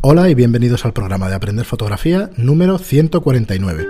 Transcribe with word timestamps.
Hola 0.00 0.28
y 0.28 0.34
bienvenidos 0.36 0.84
al 0.84 0.92
programa 0.92 1.28
de 1.28 1.34
Aprender 1.34 1.66
Fotografía 1.66 2.30
número 2.36 2.78
149. 2.78 3.88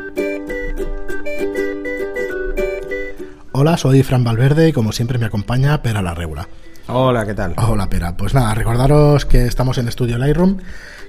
Hola, 3.53 3.77
soy 3.77 4.03
Fran 4.03 4.25
Valverde 4.25 4.69
y 4.69 4.73
como 4.73 4.93
siempre 4.93 5.19
me 5.19 5.27
acompaña 5.27 5.83
Pera 5.83 6.01
la 6.01 6.15
Regula. 6.15 6.49
Hola, 6.87 7.27
¿qué 7.27 7.35
tal? 7.35 7.53
Hola, 7.59 7.91
Pera. 7.91 8.17
Pues 8.17 8.33
nada, 8.33 8.55
recordaros 8.55 9.27
que 9.27 9.45
estamos 9.45 9.77
en 9.77 9.87
Estudio 9.87 10.17
Lightroom, 10.17 10.57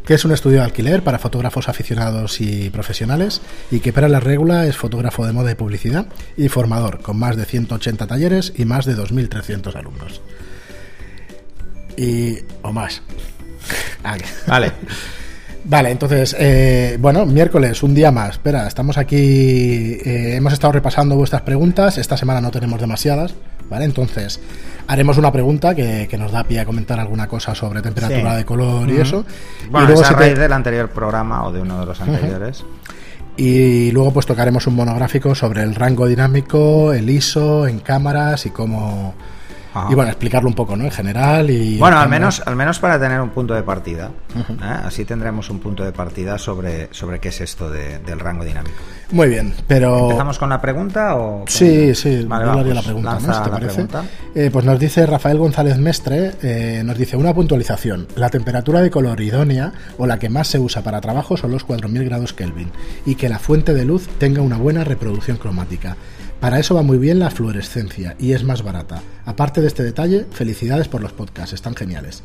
que 0.06 0.16
es 0.16 0.26
un 0.26 0.34
estudio 0.34 0.58
de 0.58 0.66
alquiler 0.66 1.02
para 1.02 1.18
fotógrafos 1.18 1.70
aficionados 1.70 2.42
y 2.42 2.70
profesionales, 2.70 3.42
y 3.72 3.80
que 3.80 3.94
Pera 3.94 4.10
la 4.10 4.20
Regula 4.20 4.68
es 4.68 4.76
fotógrafo 4.76 5.26
de 5.26 5.32
moda 5.32 5.50
y 5.50 5.56
publicidad 5.56 6.08
y 6.36 6.50
formador, 6.50 7.02
con 7.02 7.18
más 7.18 7.38
de 7.38 7.46
180 7.46 8.06
talleres 8.06 8.52
y 8.58 8.66
más 8.66 8.86
de 8.86 8.98
2.300 8.98 9.74
alumnos. 9.76 10.22
Y... 11.96 12.40
o 12.64 12.74
más. 12.74 13.02
Ah, 14.04 14.16
Vale. 14.48 14.72
Vale, 15.66 15.92
entonces, 15.92 16.36
eh, 16.40 16.98
bueno, 17.00 17.26
miércoles, 17.26 17.84
un 17.84 17.94
día 17.94 18.12
más. 18.12 18.32
Espera, 18.32 18.66
estamos 18.68 18.98
aquí, 18.98 19.18
eh, 20.04 20.36
hemos 20.36 20.54
estado 20.54 20.72
repasando 20.74 21.16
vuestras 21.16 21.42
preguntas, 21.44 21.98
esta 21.98 22.18
semana 22.18 22.42
no 22.42 22.50
tenemos 22.50 22.80
demasiadas, 22.80 23.36
¿vale? 23.70 23.86
Entonces, 23.86 24.40
haremos 24.88 25.18
una 25.18 25.32
pregunta 25.32 25.76
que, 25.76 26.08
que 26.10 26.18
nos 26.18 26.32
da 26.32 26.44
pie 26.46 26.62
a 26.62 26.66
comentar 26.66 27.00
alguna 27.00 27.28
cosa 27.28 27.54
sobre 27.54 27.82
temperatura 27.82 28.32
Sí. 28.32 28.38
de 28.38 28.46
color 28.46 28.90
y 28.90 28.98
eso. 28.98 29.26
Bueno, 29.70 29.84
y, 29.84 29.88
luego 29.88 30.02
es 30.02 30.10
a 30.12 30.18
te- 30.18 30.34
del 30.34 30.54
anterior 30.54 30.90
programa 30.90 31.46
o 31.46 31.52
de 31.52 31.62
uno 31.62 31.82
de 31.82 31.86
los 31.86 32.02
anteriores. 32.02 32.64
y 33.38 33.92
luego 33.92 34.12
pues 34.14 34.26
tocaremos 34.26 34.66
un 34.66 34.76
monográfico 34.76 35.36
sobre 35.36 35.62
el 35.62 35.76
rango 35.76 36.08
dinámico, 36.08 36.94
el 36.94 37.10
ISO 37.10 37.68
en 37.68 37.80
cámaras 37.80 38.46
y 38.46 38.50
cómo... 38.50 39.14
Ajá. 39.82 39.92
Y 39.92 39.96
bueno, 39.96 40.10
explicarlo 40.12 40.48
un 40.50 40.56
poco, 40.56 40.76
¿no? 40.76 40.86
En 40.86 40.92
general 40.92 41.50
y... 41.50 41.78
Bueno, 41.78 41.98
en 41.98 42.04
al 42.04 42.10
menos, 42.10 42.42
al 42.46 42.56
menos 42.56 42.80
para 42.80 43.00
tener 43.00 43.20
un 43.22 43.30
punto 43.30 43.54
de 43.54 43.64
partida. 43.64 44.12
¿eh? 44.36 44.56
Así 44.86 45.06
tendremos 45.06 45.50
un 45.50 45.60
punto 45.60 45.84
de 45.84 45.92
partida 45.92 46.38
sobre, 46.38 46.90
sobre 46.92 47.20
qué 47.20 47.30
es 47.30 47.42
esto 47.42 47.70
de- 47.70 48.00
del 48.00 48.20
rango 48.20 48.44
dinámico. 48.44 48.76
Muy 49.12 49.28
bien, 49.28 49.54
pero... 49.68 50.04
¿Empezamos 50.04 50.38
con 50.38 50.50
la 50.50 50.62
pregunta 50.62 51.16
o...? 51.16 51.44
Sí, 51.48 51.96
sí, 51.96 52.26
Vale, 52.26 52.44
yo 52.46 52.50
va, 52.50 52.56
le 52.56 52.62
haría 52.62 52.74
la 52.76 52.82
pregunta, 52.84 53.14
¿no? 53.14 53.20
Si 53.20 53.26
te 53.28 53.50
la 53.50 53.50
parece. 53.50 53.88
Eh, 54.36 54.50
pues 54.54 54.66
nos 54.66 54.80
dice 54.80 55.06
Rafael 55.06 55.38
González 55.40 55.78
Mestre, 55.80 56.34
eh, 56.44 56.82
nos 56.86 56.98
dice 56.98 57.18
una 57.18 57.34
puntualización. 57.34 58.08
La 58.16 58.30
temperatura 58.30 58.82
de 58.82 58.92
color 58.92 59.20
idónea 59.22 59.74
o 59.98 60.06
la 60.06 60.20
que 60.20 60.30
más 60.30 60.48
se 60.48 60.60
usa 60.60 60.84
para 60.84 61.02
trabajo 61.02 61.38
son 61.38 61.52
los 61.52 61.64
4000 61.64 62.06
grados 62.06 62.34
Kelvin 62.34 62.70
y 63.06 63.16
que 63.16 63.30
la 63.30 63.40
fuente 63.40 63.74
de 63.74 63.86
luz 63.86 64.08
tenga 64.20 64.42
una 64.42 64.58
buena 64.58 64.84
reproducción 64.84 65.38
cromática. 65.38 65.96
Para 66.40 66.60
eso 66.60 66.74
va 66.76 66.84
muy 66.84 66.98
bien 66.98 67.20
la 67.20 67.30
fluorescencia 67.32 68.16
y 68.20 68.32
es 68.34 68.44
más 68.44 68.64
barata. 68.64 69.02
Aparte 69.26 69.62
de 69.62 69.68
este 69.68 69.84
detalle, 69.84 70.26
felicidades 70.32 70.88
por 70.88 71.02
los 71.02 71.12
podcasts, 71.12 71.54
están 71.54 71.76
geniales. 71.76 72.24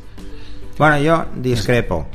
Bueno, 0.77 0.97
yo 0.99 1.25
discrepo. 1.35 2.07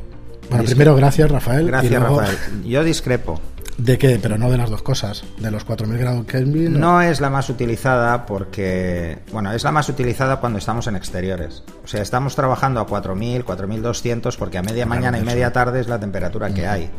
Bueno, 0.49 0.65
primero 0.65 0.97
gracias 0.97 1.31
Rafael. 1.31 1.65
y 1.65 1.67
Gracias, 1.67 2.01
luego- 2.01 2.21
Rafael. 2.21 2.39
Yo 2.65 2.85
discrepo. 2.85 3.41
¿De 3.79 3.97
qué? 3.97 4.19
Pero 4.21 4.37
no 4.37 4.51
de 4.51 4.59
las 4.59 4.69
dos 4.69 4.83
cosas. 4.83 5.25
De 5.39 5.51
los 5.51 5.65
4000 5.65 5.97
grados 5.99 6.27
Kelvin. 6.27 6.79
No 6.79 7.01
es 7.01 7.21
la 7.21 7.31
más 7.31 7.49
utilizada 7.49 8.27
porque, 8.27 9.21
bueno, 9.33 9.53
es 9.53 9.65
la 9.65 9.73
más 9.73 9.89
utilizada 9.89 10.37
cuando 10.41 10.59
estamos 10.59 10.87
en 10.87 10.97
exteriores. 10.97 11.63
O 11.83 11.87
sea, 11.89 12.03
estamos 12.03 12.35
trabajando 12.37 12.81
a 12.81 12.87
4000, 12.87 13.43
4200 13.45 14.37
porque 14.37 14.59
a 14.59 14.63
media 14.63 14.85
mañana 14.85 15.19
y 15.19 15.23
media 15.23 15.53
tarde 15.53 15.81
es 15.81 15.89
la 15.89 15.99
temperatura 15.99 16.53
que 16.53 16.67
hay. 16.67 16.91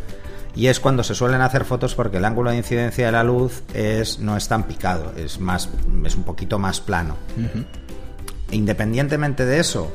Y 0.56 0.68
es 0.68 0.80
cuando 0.80 1.04
se 1.04 1.16
suelen 1.16 1.42
hacer 1.42 1.66
fotos 1.66 1.96
porque 1.96 2.18
el 2.18 2.26
ángulo 2.26 2.52
de 2.52 2.58
incidencia 2.58 3.06
de 3.06 3.12
la 3.12 3.24
luz 3.24 3.64
es 3.74 4.20
no 4.20 4.36
es 4.36 4.48
tan 4.48 4.64
picado, 4.64 5.14
es 5.16 5.40
más 5.40 5.70
es 6.06 6.16
un 6.16 6.24
poquito 6.24 6.60
más 6.60 6.82
plano. 6.82 7.16
Independientemente 8.52 9.46
de 9.46 9.60
eso, 9.60 9.92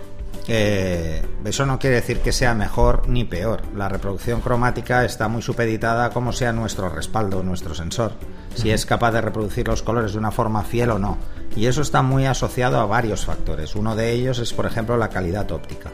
eh, 0.49 1.23
eso 1.45 1.67
no 1.67 1.79
quiere 1.79 1.97
decir 1.97 2.21
que 2.21 2.33
sea 2.33 2.55
mejor 2.55 3.09
ni 3.09 3.25
peor. 3.25 3.63
La 3.75 3.89
reproducción 3.89 4.41
cromática 4.41 5.05
está 5.05 5.29
muy 5.29 5.43
supeditada 5.43 6.07
a 6.07 6.11
cómo 6.11 6.33
sea 6.33 6.53
nuestro 6.53 6.89
respaldo, 6.89 7.43
nuestro 7.43 7.75
sensor. 7.75 8.13
Si 8.55 8.71
es 8.71 8.87
capaz 8.87 9.13
de 9.13 9.21
reproducir 9.21 9.69
los 9.69 9.83
colores 9.83 10.13
de 10.13 10.19
una 10.19 10.31
forma 10.31 10.63
fiel 10.63 10.91
o 10.91 10.99
no. 10.99 11.19
Y 11.55 11.67
eso 11.67 11.83
está 11.83 12.03
muy 12.03 12.27
asociado 12.27 12.79
a 12.79 12.87
varios 12.87 13.25
factores. 13.27 13.75
Uno 13.75 13.97
de 13.97 14.13
ellos 14.13 14.39
es, 14.39 14.53
por 14.53 14.67
ejemplo, 14.67 14.97
la 14.97 15.09
calidad 15.09 15.51
óptica. 15.53 15.91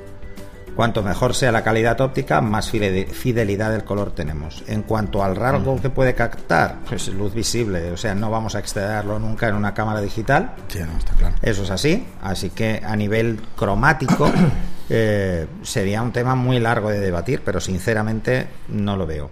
Cuanto 0.77 1.03
mejor 1.03 1.35
sea 1.35 1.53
la 1.53 1.63
calidad 1.63 2.01
óptica, 2.01 2.41
más 2.41 2.73
fide- 2.73 3.07
fidelidad 3.07 3.71
del 3.71 3.85
color 3.85 4.15
tenemos. 4.15 4.65
En 4.67 4.83
cuanto 4.83 5.23
al 5.23 5.37
rasgo 5.37 5.81
que 5.81 5.91
puede 5.91 6.15
captar, 6.15 6.77
pues 6.89 7.09
luz 7.09 7.35
visible, 7.35 7.91
o 7.91 7.97
sea, 7.97 8.15
no 8.15 8.31
vamos 8.31 8.55
a 8.55 8.59
excederlo 8.61 9.19
nunca 9.19 9.49
en 9.49 9.55
una 9.55 9.75
cámara 9.75 10.01
digital. 10.01 10.53
Sí, 10.69 10.79
no, 10.81 10.97
está 10.97 11.13
claro. 11.15 11.35
Eso 11.43 11.63
es 11.65 11.71
así, 11.71 12.07
así 12.23 12.51
que 12.51 12.81
a 12.85 12.97
nivel 12.97 13.39
cromático 13.57 14.33
eh, 14.89 15.47
sería 15.63 16.01
un 16.03 16.11
tema 16.13 16.35
muy 16.35 16.59
largo 16.59 16.89
de 16.89 17.01
debatir, 17.01 17.43
pero 17.45 17.61
sinceramente 17.61 18.47
no 18.69 18.97
lo 18.97 19.07
veo. 19.07 19.31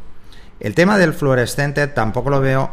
El 0.60 0.74
tema 0.74 0.98
del 0.98 1.14
fluorescente 1.14 1.86
tampoco 1.86 2.28
lo 2.28 2.40
veo 2.42 2.70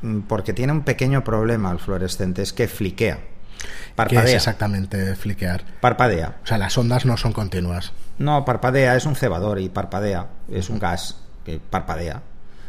mm, 0.00 0.20
porque 0.20 0.54
tiene 0.54 0.72
un 0.72 0.82
pequeño 0.82 1.22
problema 1.22 1.70
el 1.70 1.78
fluorescente, 1.78 2.40
es 2.40 2.54
que 2.54 2.66
fliquea, 2.66 3.16
¿Qué 3.16 3.66
es 3.66 3.92
parpadea, 3.94 4.36
exactamente 4.36 5.14
fliquear? 5.16 5.64
parpadea. 5.82 6.36
O 6.42 6.46
sea, 6.46 6.56
las 6.56 6.76
ondas 6.78 7.04
no 7.04 7.16
son 7.18 7.32
continuas. 7.34 7.92
No, 8.18 8.44
parpadea, 8.44 8.96
es 8.96 9.06
un 9.06 9.14
cebador 9.14 9.60
y 9.60 9.68
parpadea, 9.68 10.26
es 10.50 10.70
un 10.70 10.78
gas 10.78 11.16
que 11.44 11.60
parpadea. 11.60 12.22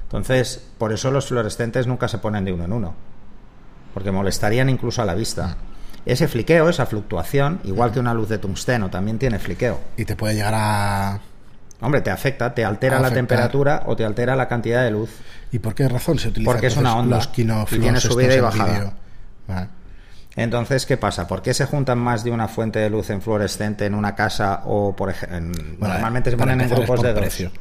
Entonces, 0.04 0.62
por 0.78 0.94
eso 0.94 1.12
los 1.12 1.28
fluorescentes 1.28 1.88
nunca 1.88 2.08
se 2.08 2.18
ponen 2.18 2.46
de 2.46 2.54
uno 2.54 2.66
en 2.66 2.74
uno, 2.74 2.94
porque 3.94 4.12
molestarían 4.12 4.70
incluso 4.70 5.02
a 5.02 5.06
la 5.06 5.16
vista. 5.16 5.58
Ese 6.06 6.28
fliqueo, 6.28 6.70
esa 6.70 6.86
fluctuación, 6.86 7.60
igual 7.66 7.92
que 7.92 8.00
una 8.00 8.14
luz 8.14 8.30
de 8.30 8.38
tungsteno, 8.38 8.90
también 8.90 9.20
tiene 9.20 9.40
fliqueo. 9.40 9.80
Y 9.98 10.06
te 10.06 10.16
puede 10.16 10.36
llegar 10.36 10.54
a... 10.56 11.20
Hombre, 11.82 12.02
te 12.02 12.10
afecta, 12.10 12.54
te 12.56 12.64
altera 12.64 13.00
la 13.00 13.12
temperatura 13.12 13.84
o 13.86 13.96
te 13.96 14.06
altera 14.06 14.36
la 14.36 14.48
cantidad 14.48 14.84
de 14.84 14.92
luz. 14.92 15.10
¿Y 15.52 15.60
por 15.60 15.76
qué 15.76 15.88
razón 15.88 16.18
se 16.18 16.30
utiliza 16.30 16.50
Porque 16.50 16.68
es 16.68 16.78
una 16.78 16.96
onda, 16.96 17.18
los 17.18 17.30
y 17.72 17.80
tiene 17.80 18.00
subida 18.00 18.34
y 18.34 18.40
bajada. 18.40 18.94
Vale. 19.48 19.68
Entonces, 20.38 20.86
¿qué 20.86 20.96
pasa? 20.98 21.28
¿Por 21.28 21.42
qué 21.42 21.54
se 21.54 21.66
juntan 21.66 21.98
más 21.98 22.24
de 22.24 22.32
una 22.32 22.48
fuente 22.48 22.80
de 22.80 22.90
luz 22.90 23.10
en 23.10 23.22
fluorescente 23.22 23.86
en 23.86 23.94
una 23.96 24.16
casa 24.16 24.62
o, 24.66 24.96
por 24.96 25.10
ejemplo, 25.10 25.64
Bueno, 25.80 25.94
normalmente 25.96 26.30
se 26.32 26.38
ponen 26.38 26.62
en 26.62 26.70
grupos 26.70 27.02
de 27.02 27.12
dos? 27.12 27.20
precio. 27.20 27.52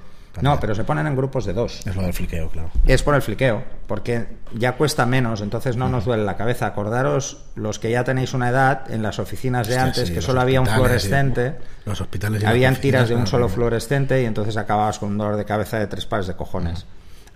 No, 0.43 0.61
pero 0.61 0.75
se 0.75 0.85
ponen 0.85 1.07
en 1.07 1.17
grupos 1.17 1.47
de 1.47 1.55
dos. 1.55 1.87
Es 1.87 1.97
lo 1.97 2.03
del 2.03 2.13
fliqueo, 2.13 2.51
claro. 2.51 2.69
Es 2.87 3.03
por 3.03 3.15
el 3.15 3.23
fliqueo, 3.23 3.65
porque 3.87 4.27
ya 4.53 4.73
cuesta 4.73 5.07
menos, 5.07 5.41
entonces 5.41 5.79
no 5.79 5.89
nos 5.89 6.05
duele 6.05 6.25
la 6.25 6.37
cabeza. 6.37 6.67
Acordaros, 6.67 7.45
los 7.55 7.79
que 7.79 7.91
ya 7.91 8.05
tenéis 8.05 8.35
una 8.35 8.51
edad, 8.51 8.83
en 8.93 9.03
las 9.03 9.19
oficinas 9.19 9.67
de 9.67 9.73
Hostia, 9.77 9.85
antes, 9.87 10.09
sí, 10.09 10.13
que 10.15 10.21
solo 10.21 10.43
había 10.43 10.61
un 10.61 10.67
hospitales 10.69 11.05
y- 11.05 11.09
fluorescente, 11.09 11.57
Los 11.87 12.03
hospitales 12.03 12.43
y 12.43 12.45
habían 12.45 12.77
tiras 12.77 13.09
de 13.09 13.15
un 13.17 13.27
solo 13.27 13.49
fluorescente 13.49 14.21
y 14.21 14.27
entonces 14.27 14.59
acababas 14.59 14.99
con 14.99 15.09
un 15.13 15.17
dolor 15.17 15.37
de 15.37 15.47
cabeza 15.47 15.79
de 15.79 15.87
tres 15.87 16.05
pares 16.05 16.27
de 16.27 16.35
cojones. 16.37 16.85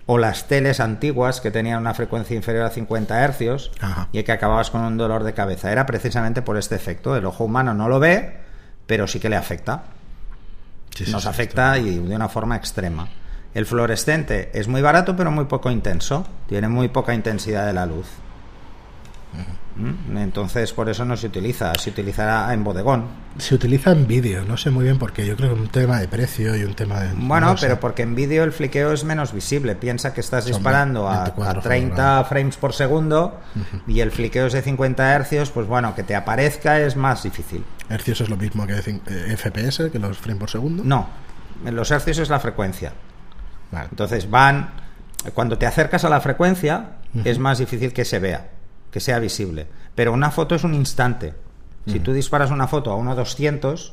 O 0.05 0.17
las 0.17 0.47
teles 0.47 0.79
antiguas 0.79 1.41
que 1.41 1.51
tenían 1.51 1.79
una 1.79 1.93
frecuencia 1.93 2.35
inferior 2.35 2.65
a 2.65 2.69
50 2.69 3.21
hercios 3.23 3.71
Ajá. 3.79 4.07
y 4.11 4.23
que 4.23 4.31
acababas 4.31 4.71
con 4.71 4.81
un 4.81 4.97
dolor 4.97 5.23
de 5.23 5.33
cabeza. 5.33 5.71
Era 5.71 5.85
precisamente 5.85 6.41
por 6.41 6.57
este 6.57 6.75
efecto. 6.75 7.15
El 7.15 7.25
ojo 7.25 7.43
humano 7.43 7.73
no 7.73 7.87
lo 7.87 7.99
ve, 7.99 8.37
pero 8.87 9.07
sí 9.07 9.19
que 9.19 9.29
le 9.29 9.35
afecta 9.35 9.83
Sí, 10.95 11.05
sí, 11.05 11.11
nos 11.11 11.23
sí, 11.23 11.29
afecta 11.29 11.77
y 11.77 11.99
de 11.99 12.15
una 12.15 12.27
forma 12.27 12.55
extrema. 12.55 13.07
El 13.53 13.65
fluorescente 13.65 14.49
es 14.53 14.67
muy 14.67 14.81
barato 14.81 15.15
pero 15.15 15.31
muy 15.31 15.45
poco 15.45 15.71
intenso, 15.71 16.25
tiene 16.47 16.67
muy 16.67 16.89
poca 16.89 17.13
intensidad 17.13 17.65
de 17.65 17.73
la 17.73 17.85
luz. 17.85 18.07
Entonces 20.15 20.73
por 20.73 20.89
eso 20.89 21.05
no 21.05 21.15
se 21.17 21.27
utiliza, 21.27 21.73
se 21.75 21.89
utilizará 21.89 22.53
en 22.53 22.63
bodegón. 22.63 23.05
Se 23.37 23.55
utiliza 23.55 23.91
en 23.91 24.05
vídeo, 24.05 24.43
no 24.43 24.57
sé 24.57 24.69
muy 24.69 24.83
bien 24.83 24.99
por 24.99 25.13
qué. 25.13 25.25
Yo 25.25 25.35
creo 25.35 25.49
que 25.49 25.55
es 25.55 25.61
un 25.61 25.69
tema 25.69 25.99
de 25.99 26.07
precio 26.07 26.55
y 26.55 26.63
un 26.63 26.73
tema 26.75 26.99
de... 26.99 27.13
Bueno, 27.15 27.47
no 27.47 27.57
sé. 27.57 27.67
pero 27.67 27.79
porque 27.79 28.03
en 28.03 28.13
vídeo 28.13 28.43
el 28.43 28.51
fliqueo 28.51 28.91
es 28.91 29.03
menos 29.03 29.33
visible. 29.33 29.75
Piensa 29.75 30.13
que 30.13 30.21
estás 30.21 30.43
Son 30.43 30.53
disparando 30.53 31.07
a, 31.07 31.23
24 31.23 31.59
a 31.59 31.63
30 31.63 32.23
frames 32.25 32.57
por 32.57 32.73
segundo 32.73 33.39
y 33.87 34.01
el 34.01 34.11
fliqueo 34.11 34.47
es 34.47 34.53
de 34.53 34.61
50 34.61 35.13
hercios, 35.13 35.51
pues 35.51 35.67
bueno, 35.67 35.95
que 35.95 36.03
te 36.03 36.15
aparezca 36.15 36.79
es 36.79 36.95
más 36.95 37.23
difícil. 37.23 37.63
Hercios 37.89 38.21
es 38.21 38.29
lo 38.29 38.37
mismo 38.37 38.67
que 38.67 38.73
eh, 38.73 39.37
FPS, 39.37 39.89
que 39.91 39.99
los 39.99 40.17
frames 40.17 40.39
por 40.39 40.49
segundo. 40.49 40.83
No, 40.83 41.07
los 41.63 41.89
hercios 41.91 42.17
es 42.17 42.29
la 42.29 42.39
frecuencia. 42.39 42.93
Vale. 43.71 43.87
Entonces 43.89 44.29
van, 44.29 44.71
cuando 45.33 45.57
te 45.57 45.65
acercas 45.65 46.03
a 46.03 46.09
la 46.09 46.19
frecuencia 46.19 46.97
es 47.23 47.39
más 47.39 47.57
difícil 47.57 47.93
que 47.93 48.05
se 48.05 48.19
vea, 48.19 48.49
que 48.91 48.99
sea 48.99 49.19
visible. 49.19 49.67
Pero 49.95 50.13
una 50.13 50.31
foto 50.31 50.55
es 50.55 50.63
un 50.63 50.73
instante. 50.73 51.33
Si 51.87 51.99
tú 51.99 52.13
disparas 52.13 52.51
una 52.51 52.67
foto 52.67 52.93
a 52.93 52.97
1.200, 52.97 53.91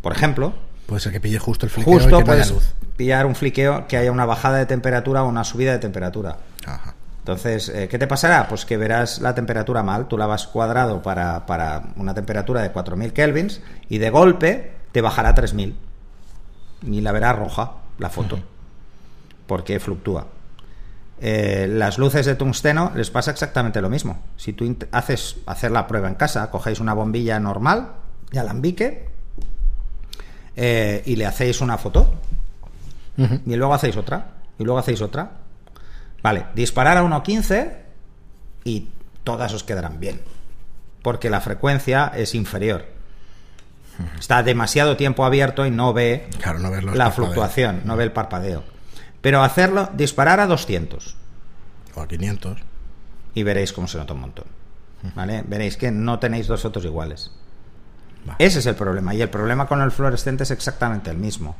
por 0.00 0.12
ejemplo, 0.12 0.52
Puede 0.86 1.00
ser 1.00 1.10
que 1.12 1.20
pille 1.20 1.40
justo 1.40 1.66
el 1.66 1.70
fliqueo 1.70 1.94
y 1.94 1.96
justo 1.98 2.18
que 2.18 2.24
puedes 2.24 2.50
luz. 2.52 2.72
pillar 2.96 3.26
un 3.26 3.34
fliqueo 3.34 3.88
que 3.88 3.96
haya 3.96 4.12
una 4.12 4.24
bajada 4.24 4.58
de 4.58 4.66
temperatura 4.66 5.24
o 5.24 5.28
una 5.28 5.42
subida 5.42 5.72
de 5.72 5.78
temperatura. 5.80 6.36
Ajá. 6.64 6.94
Entonces, 7.18 7.68
eh, 7.70 7.88
¿qué 7.88 7.98
te 7.98 8.06
pasará? 8.06 8.46
Pues 8.46 8.64
que 8.64 8.76
verás 8.76 9.20
la 9.20 9.34
temperatura 9.34 9.82
mal. 9.82 10.06
Tú 10.06 10.16
la 10.16 10.26
vas 10.26 10.46
cuadrado 10.46 11.02
para, 11.02 11.44
para 11.44 11.82
una 11.96 12.14
temperatura 12.14 12.62
de 12.62 12.70
4000 12.70 13.12
kelvins 13.12 13.60
y 13.88 13.98
de 13.98 14.10
golpe 14.10 14.74
te 14.92 15.00
bajará 15.00 15.30
a 15.30 15.34
3000. 15.34 15.76
Y 16.82 17.00
la 17.00 17.10
verás 17.10 17.36
roja, 17.36 17.72
la 17.98 18.10
foto. 18.10 18.38
Porque 19.48 19.80
fluctúa. 19.80 20.28
Eh, 21.20 21.66
las 21.70 21.96
luces 21.98 22.26
de 22.26 22.34
tungsteno 22.34 22.92
les 22.94 23.10
pasa 23.10 23.30
exactamente 23.30 23.80
lo 23.80 23.88
mismo. 23.88 24.22
Si 24.36 24.52
tú 24.52 24.76
haces 24.92 25.36
hacer 25.46 25.70
la 25.70 25.86
prueba 25.86 26.08
en 26.08 26.14
casa, 26.14 26.50
cogéis 26.50 26.80
una 26.80 26.92
bombilla 26.92 27.40
normal 27.40 27.92
de 28.30 28.38
alambique 28.38 29.08
eh, 30.56 31.02
y 31.06 31.16
le 31.16 31.26
hacéis 31.26 31.60
una 31.60 31.78
foto 31.78 32.14
Y 33.46 33.56
luego 33.56 33.72
hacéis 33.72 33.96
otra. 33.96 34.26
Y 34.58 34.64
luego 34.64 34.78
hacéis 34.78 35.00
otra. 35.00 35.30
Vale, 36.22 36.46
disparar 36.54 36.96
a 36.98 37.02
1.15 37.02 37.72
y 38.64 38.88
todas 39.24 39.52
os 39.54 39.64
quedarán 39.64 40.00
bien. 40.00 40.20
Porque 41.02 41.30
la 41.30 41.40
frecuencia 41.40 42.12
es 42.14 42.34
inferior. 42.34 42.84
Está 44.18 44.42
demasiado 44.42 44.96
tiempo 44.96 45.24
abierto 45.24 45.64
y 45.64 45.70
no 45.70 45.94
ve 45.94 46.28
Claro, 46.42 46.58
no 46.58 46.68
la 46.70 46.80
parpadeos. 46.80 47.14
fluctuación, 47.14 47.80
no 47.84 47.96
ve 47.96 48.04
el 48.04 48.12
parpadeo. 48.12 48.64
Pero 49.26 49.42
hacerlo, 49.42 49.90
disparar 49.92 50.38
a 50.38 50.46
200 50.46 51.16
O 51.96 52.00
a 52.00 52.06
500. 52.06 52.58
y 53.34 53.42
veréis 53.42 53.72
cómo 53.72 53.88
se 53.88 53.98
nota 53.98 54.14
un 54.14 54.20
montón. 54.20 54.44
¿Vale? 55.16 55.42
Veréis 55.44 55.76
que 55.76 55.90
no 55.90 56.20
tenéis 56.20 56.46
dos 56.46 56.62
fotos 56.62 56.84
iguales. 56.84 57.32
Ese 58.38 58.60
es 58.60 58.66
el 58.66 58.76
problema. 58.76 59.14
Y 59.14 59.22
el 59.22 59.28
problema 59.28 59.66
con 59.66 59.82
el 59.82 59.90
fluorescente 59.90 60.44
es 60.44 60.52
exactamente 60.52 61.10
el 61.10 61.16
mismo. 61.16 61.56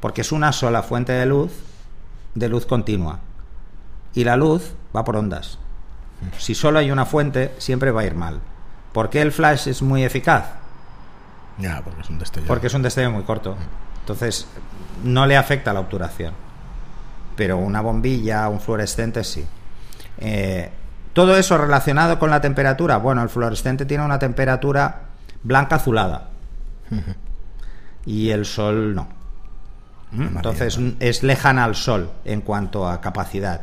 Porque 0.00 0.22
es 0.22 0.32
una 0.32 0.50
sola 0.50 0.82
fuente 0.82 1.12
de 1.12 1.24
luz, 1.24 1.52
de 2.34 2.48
luz 2.48 2.66
continua. 2.66 3.20
Y 4.12 4.24
la 4.24 4.36
luz 4.36 4.72
va 4.94 5.04
por 5.04 5.14
ondas. 5.14 5.60
Si 6.38 6.56
solo 6.56 6.80
hay 6.80 6.90
una 6.90 7.06
fuente, 7.06 7.54
siempre 7.58 7.92
va 7.92 8.00
a 8.00 8.06
ir 8.06 8.16
mal. 8.16 8.40
¿Por 8.92 9.08
qué 9.08 9.22
el 9.22 9.30
flash 9.30 9.68
es 9.68 9.82
muy 9.82 10.02
eficaz? 10.02 10.46
Ya, 11.58 11.80
porque 11.84 12.00
es 12.00 12.10
un 12.10 12.18
destello. 12.18 12.48
Porque 12.48 12.66
es 12.66 12.74
un 12.74 12.82
destello 12.82 13.12
muy 13.12 13.22
corto. 13.22 13.56
Entonces, 14.00 14.48
no 15.04 15.26
le 15.26 15.36
afecta 15.36 15.72
la 15.72 15.78
obturación. 15.78 16.34
Pero 17.36 17.58
una 17.58 17.80
bombilla, 17.80 18.48
un 18.48 18.60
fluorescente, 18.60 19.24
sí. 19.24 19.44
Eh, 20.18 20.70
Todo 21.12 21.36
eso 21.36 21.56
relacionado 21.58 22.18
con 22.18 22.30
la 22.30 22.40
temperatura. 22.40 22.96
Bueno, 22.98 23.22
el 23.22 23.28
fluorescente 23.28 23.86
tiene 23.86 24.04
una 24.04 24.18
temperatura 24.18 25.02
blanca 25.42 25.76
azulada. 25.76 26.28
Y 28.06 28.30
el 28.30 28.44
sol 28.44 28.94
no. 28.94 29.08
¿Mm? 30.12 30.36
Entonces 30.36 30.78
es 31.00 31.22
lejana 31.22 31.64
al 31.64 31.74
sol 31.74 32.10
en 32.26 32.42
cuanto 32.42 32.86
a 32.86 33.00
capacidad. 33.00 33.62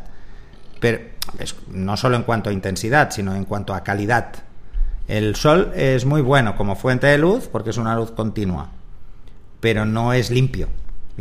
Pero 0.80 1.00
es- 1.38 1.56
no 1.70 1.96
solo 1.96 2.16
en 2.16 2.24
cuanto 2.24 2.50
a 2.50 2.54
intensidad, 2.54 3.12
sino 3.12 3.36
en 3.36 3.46
cuanto 3.46 3.74
a 3.76 3.84
calidad. 3.84 4.34
El 5.08 5.36
sol 5.36 5.72
es 5.76 6.06
muy 6.06 6.22
bueno 6.22 6.56
como 6.56 6.76
fuente 6.76 7.06
de 7.08 7.18
luz 7.20 7.48
porque 7.52 7.70
es 7.70 7.78
una 7.78 7.96
luz 7.96 8.12
continua, 8.12 8.70
pero 9.60 9.86
no 9.86 10.12
es 10.14 10.32
limpio. 10.32 10.70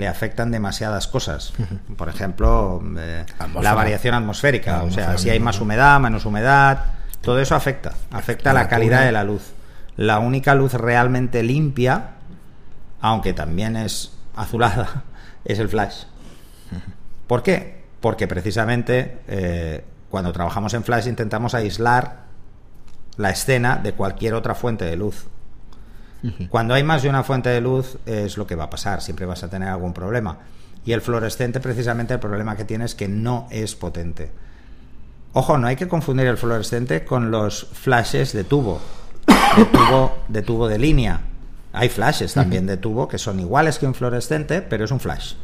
Le 0.00 0.08
afectan 0.08 0.50
demasiadas 0.50 1.06
cosas. 1.06 1.52
Por 1.98 2.08
ejemplo, 2.08 2.82
eh, 2.96 3.26
la 3.60 3.74
variación 3.74 4.14
atmosférica. 4.14 4.78
La 4.78 4.82
O 4.84 4.90
sea, 4.90 5.18
si 5.18 5.28
hay 5.28 5.40
más 5.40 5.60
humedad, 5.60 6.00
menos 6.00 6.24
humedad, 6.24 6.84
todo 7.20 7.38
eso 7.38 7.54
afecta. 7.54 7.92
Afecta 8.10 8.54
la 8.54 8.66
calidad 8.66 9.04
de 9.04 9.12
la 9.12 9.24
luz. 9.24 9.52
La 9.96 10.18
única 10.18 10.54
luz 10.54 10.72
realmente 10.72 11.42
limpia, 11.42 12.12
aunque 13.02 13.34
también 13.34 13.76
es 13.76 14.16
azulada, 14.34 15.04
es 15.44 15.58
el 15.58 15.68
flash. 15.68 16.04
¿Por 17.26 17.42
qué? 17.42 17.84
Porque 18.00 18.26
precisamente 18.26 19.18
eh, 19.28 19.84
cuando 20.08 20.32
trabajamos 20.32 20.72
en 20.72 20.82
flash 20.82 21.08
intentamos 21.08 21.54
aislar 21.54 22.24
la 23.18 23.28
escena 23.28 23.76
de 23.76 23.92
cualquier 23.92 24.32
otra 24.32 24.54
fuente 24.54 24.86
de 24.86 24.96
luz. 24.96 25.26
Cuando 26.48 26.74
hay 26.74 26.82
más 26.82 27.02
de 27.02 27.08
una 27.08 27.22
fuente 27.22 27.48
de 27.48 27.60
luz 27.60 27.96
es 28.04 28.36
lo 28.36 28.46
que 28.46 28.54
va 28.54 28.64
a 28.64 28.70
pasar, 28.70 29.00
siempre 29.00 29.26
vas 29.26 29.42
a 29.42 29.48
tener 29.48 29.68
algún 29.68 29.92
problema. 29.92 30.38
Y 30.84 30.92
el 30.92 31.00
fluorescente 31.00 31.60
precisamente 31.60 32.14
el 32.14 32.20
problema 32.20 32.56
que 32.56 32.64
tiene 32.64 32.84
es 32.84 32.94
que 32.94 33.08
no 33.08 33.46
es 33.50 33.74
potente. 33.74 34.30
Ojo, 35.32 35.58
no 35.58 35.66
hay 35.66 35.76
que 35.76 35.88
confundir 35.88 36.26
el 36.26 36.36
fluorescente 36.36 37.04
con 37.04 37.30
los 37.30 37.66
flashes 37.72 38.32
de 38.32 38.44
tubo, 38.44 38.80
de 39.56 39.64
tubo 39.66 40.18
de, 40.28 40.42
tubo 40.42 40.68
de 40.68 40.78
línea. 40.78 41.20
Hay 41.72 41.88
flashes 41.88 42.34
también 42.34 42.66
de 42.66 42.76
tubo 42.76 43.06
que 43.06 43.18
son 43.18 43.38
iguales 43.38 43.78
que 43.78 43.86
un 43.86 43.94
fluorescente, 43.94 44.60
pero 44.60 44.84
es 44.84 44.90
un 44.90 44.98
flash. 44.98 45.34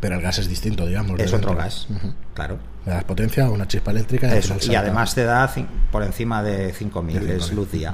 Pero 0.00 0.14
el 0.14 0.22
gas 0.22 0.38
es 0.38 0.48
distinto, 0.48 0.86
digamos. 0.86 1.20
Es 1.20 1.34
otro 1.34 1.54
gas, 1.54 1.86
claro. 2.32 2.58
Le 2.86 2.92
das 2.92 3.04
potencia 3.04 3.44
a 3.44 3.50
una 3.50 3.68
chispa 3.68 3.90
eléctrica 3.90 4.34
y, 4.34 4.38
Eso, 4.38 4.56
además 4.74 5.14
te 5.14 5.24
da 5.24 5.52
por 5.92 6.02
encima 6.02 6.42
de 6.42 6.72
5.000, 6.72 7.20
De 7.20 7.36
es 7.36 7.50
5.000. 7.50 7.54
luz 7.54 7.70
día. 7.70 7.90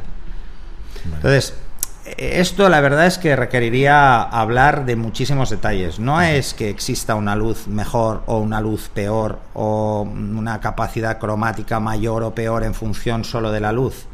Vale. 1.05 1.17
Entonces, 1.17 1.55
esto 2.17 2.69
la 2.69 2.81
verdad 2.81 3.07
es 3.07 3.19
que 3.19 3.35
requeriría 3.37 4.23
hablar 4.23 4.85
de 4.87 4.97
muchísimos 4.97 5.51
detalles. 5.51 5.99
No 5.99 6.21
es 6.23 6.55
que 6.55 6.71
exista 6.71 7.15
una 7.15 7.37
luz 7.37 7.67
mejor 7.67 8.23
o 8.27 8.39
una 8.39 8.61
luz 8.61 8.89
peor 8.93 9.39
o 9.55 10.03
una 10.03 10.61
capacidad 10.61 11.19
cromática 11.19 11.81
mayor 11.81 12.23
o 12.23 12.35
peor 12.35 12.65
en 12.65 12.75
función 12.75 13.25
solo 13.25 13.51
de 13.53 13.61
la 13.61 13.73
luz. 13.73 14.07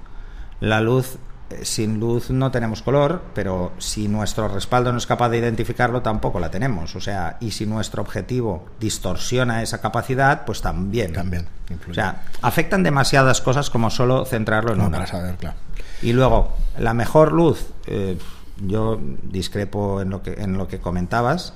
La 0.61 0.81
luz, 0.81 1.17
eh, 1.51 1.65
sin 1.65 1.99
luz 2.01 2.31
no 2.31 2.51
tenemos 2.51 2.83
color, 2.83 3.23
pero 3.35 3.73
si 3.79 4.09
nuestro 4.09 4.49
respaldo 4.49 4.93
no 4.93 4.99
es 4.99 5.07
capaz 5.07 5.29
de 5.29 5.39
identificarlo, 5.39 6.01
tampoco 6.03 6.39
la 6.41 6.51
tenemos. 6.51 6.95
O 6.97 7.01
sea, 7.01 7.37
y 7.41 7.51
si 7.51 7.67
nuestro 7.67 8.03
objetivo 8.03 8.65
distorsiona 8.81 9.63
esa 9.63 9.81
capacidad, 9.81 10.45
pues 10.45 10.63
también. 10.63 11.13
También 11.13 11.47
O 11.91 11.95
sea, 11.95 12.23
afectan 12.43 12.83
demasiadas 12.83 13.41
cosas 13.41 13.71
como 13.71 13.91
solo 13.91 14.25
centrarlo 14.25 14.73
en 14.73 14.79
No, 14.79 14.87
una. 14.87 14.99
para 14.99 15.11
saber, 15.11 15.35
claro. 15.37 15.57
Y 16.03 16.13
luego, 16.13 16.53
la 16.79 16.95
mejor 16.95 17.33
luz, 17.33 17.67
eh, 17.87 18.19
yo 18.59 19.01
discrepo 19.23 20.01
en 20.01 20.11
lo 20.11 20.23
que, 20.23 20.33
en 20.33 20.59
lo 20.59 20.69
que 20.69 20.81
comentabas, 20.81 21.55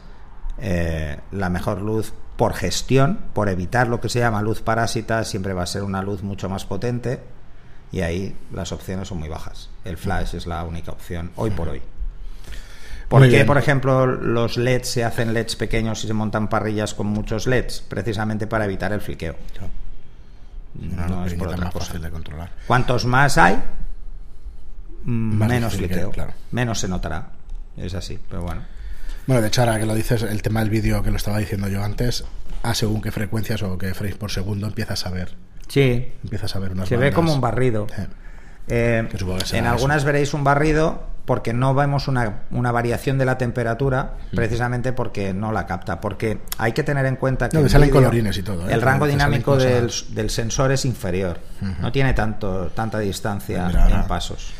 eh, 0.58 1.18
la 1.32 1.50
mejor 1.50 1.82
luz 1.82 2.12
por 2.36 2.54
gestión, 2.54 3.18
por 3.32 3.48
evitar 3.48 3.88
lo 3.88 4.00
que 4.00 4.08
se 4.08 4.20
llama 4.20 4.42
luz 4.42 4.60
parásita, 4.62 5.24
siempre 5.24 5.52
va 5.52 5.62
a 5.62 5.66
ser 5.66 5.82
una 5.82 6.02
luz 6.02 6.22
mucho 6.22 6.48
más 6.48 6.64
potente 6.64 7.20
y 7.92 8.00
ahí 8.00 8.36
las 8.52 8.72
opciones 8.72 9.08
son 9.08 9.18
muy 9.18 9.28
bajas. 9.28 9.70
El 9.84 9.96
flash 9.96 10.34
es 10.34 10.46
la 10.46 10.64
única 10.64 10.92
opción 10.92 11.30
hoy 11.36 11.50
por 11.50 11.68
hoy. 11.68 11.82
¿Por 13.08 13.28
qué, 13.28 13.44
por 13.44 13.56
ejemplo, 13.56 14.06
los 14.06 14.56
LEDs 14.56 14.88
se 14.88 15.04
hacen 15.04 15.32
LEDs 15.32 15.54
pequeños 15.54 16.02
y 16.02 16.08
se 16.08 16.12
montan 16.12 16.48
parrillas 16.48 16.92
con 16.92 17.06
muchos 17.06 17.46
LEDs? 17.46 17.80
Precisamente 17.88 18.46
para 18.48 18.64
evitar 18.64 18.92
el 18.92 19.00
fliqueo. 19.00 19.36
No 20.74 21.22
luz 21.22 21.32
es 21.32 21.38
por 21.38 21.48
otra 21.48 21.64
más 21.64 21.72
cosa. 21.72 21.86
fácil 21.86 22.02
de 22.02 22.10
controlar. 22.10 22.50
Cuantos 22.66 23.06
más 23.06 23.38
hay, 23.38 23.62
Más 25.06 25.48
menos 25.48 25.74
fliqueo, 25.74 26.10
claro. 26.10 26.32
menos 26.50 26.80
se 26.80 26.88
notará. 26.88 27.28
Es 27.76 27.94
así, 27.94 28.18
pero 28.28 28.42
bueno. 28.42 28.62
Bueno, 29.26 29.42
de 29.42 29.48
hecho, 29.48 29.62
ahora 29.62 29.78
que 29.78 29.86
lo 29.86 29.94
dices, 29.94 30.22
el 30.22 30.42
tema 30.42 30.60
del 30.60 30.70
vídeo 30.70 31.02
que 31.02 31.10
lo 31.10 31.16
estaba 31.16 31.38
diciendo 31.38 31.68
yo 31.68 31.82
antes, 31.82 32.24
a 32.62 32.74
según 32.74 33.00
qué 33.02 33.10
frecuencias 33.12 33.62
o 33.62 33.76
qué 33.78 33.92
frames 33.94 34.16
por 34.16 34.30
segundo 34.30 34.66
empiezas 34.66 35.04
a 35.06 35.10
ver. 35.10 35.34
Sí, 35.68 36.12
Empiezas 36.22 36.54
a 36.54 36.58
ver 36.60 36.72
unas 36.72 36.88
se 36.88 36.96
ve 36.96 37.12
como 37.12 37.32
un 37.32 37.40
barrido. 37.40 37.86
Sí. 37.94 38.02
Eh, 38.68 39.08
Que 39.10 39.16
que 39.18 39.58
en 39.58 39.66
algunas 39.66 40.04
veréis 40.04 40.32
un 40.34 40.42
barrido 40.44 41.04
porque 41.24 41.52
no 41.52 41.74
vemos 41.74 42.06
una, 42.06 42.42
una 42.52 42.70
variación 42.70 43.18
de 43.18 43.24
la 43.24 43.36
temperatura, 43.36 44.14
Mm. 44.32 44.36
precisamente 44.36 44.92
porque 44.92 45.34
no 45.34 45.50
la 45.52 45.66
capta. 45.66 46.00
Porque 46.00 46.38
hay 46.58 46.72
que 46.72 46.84
tener 46.84 47.04
en 47.06 47.16
cuenta 47.16 47.48
que 47.48 47.56
No, 47.56 47.62
que 47.62 47.66
en 47.66 47.70
salen 47.70 47.90
colorines 47.90 48.38
y 48.38 48.42
todo, 48.44 48.68
¿eh? 48.68 48.72
el 48.72 48.80
rango 48.80 49.06
dinámico 49.08 49.56
del, 49.56 49.90
del 50.10 50.30
sensor 50.30 50.70
es 50.72 50.84
inferior. 50.84 51.40
No 51.80 51.90
tiene 51.90 52.14
tanto 52.14 52.68
tanta 52.68 53.00
distancia 53.00 53.66
Mira, 53.66 53.84
ahora- 53.84 54.00
en 54.02 54.06
pasos. 54.06 54.52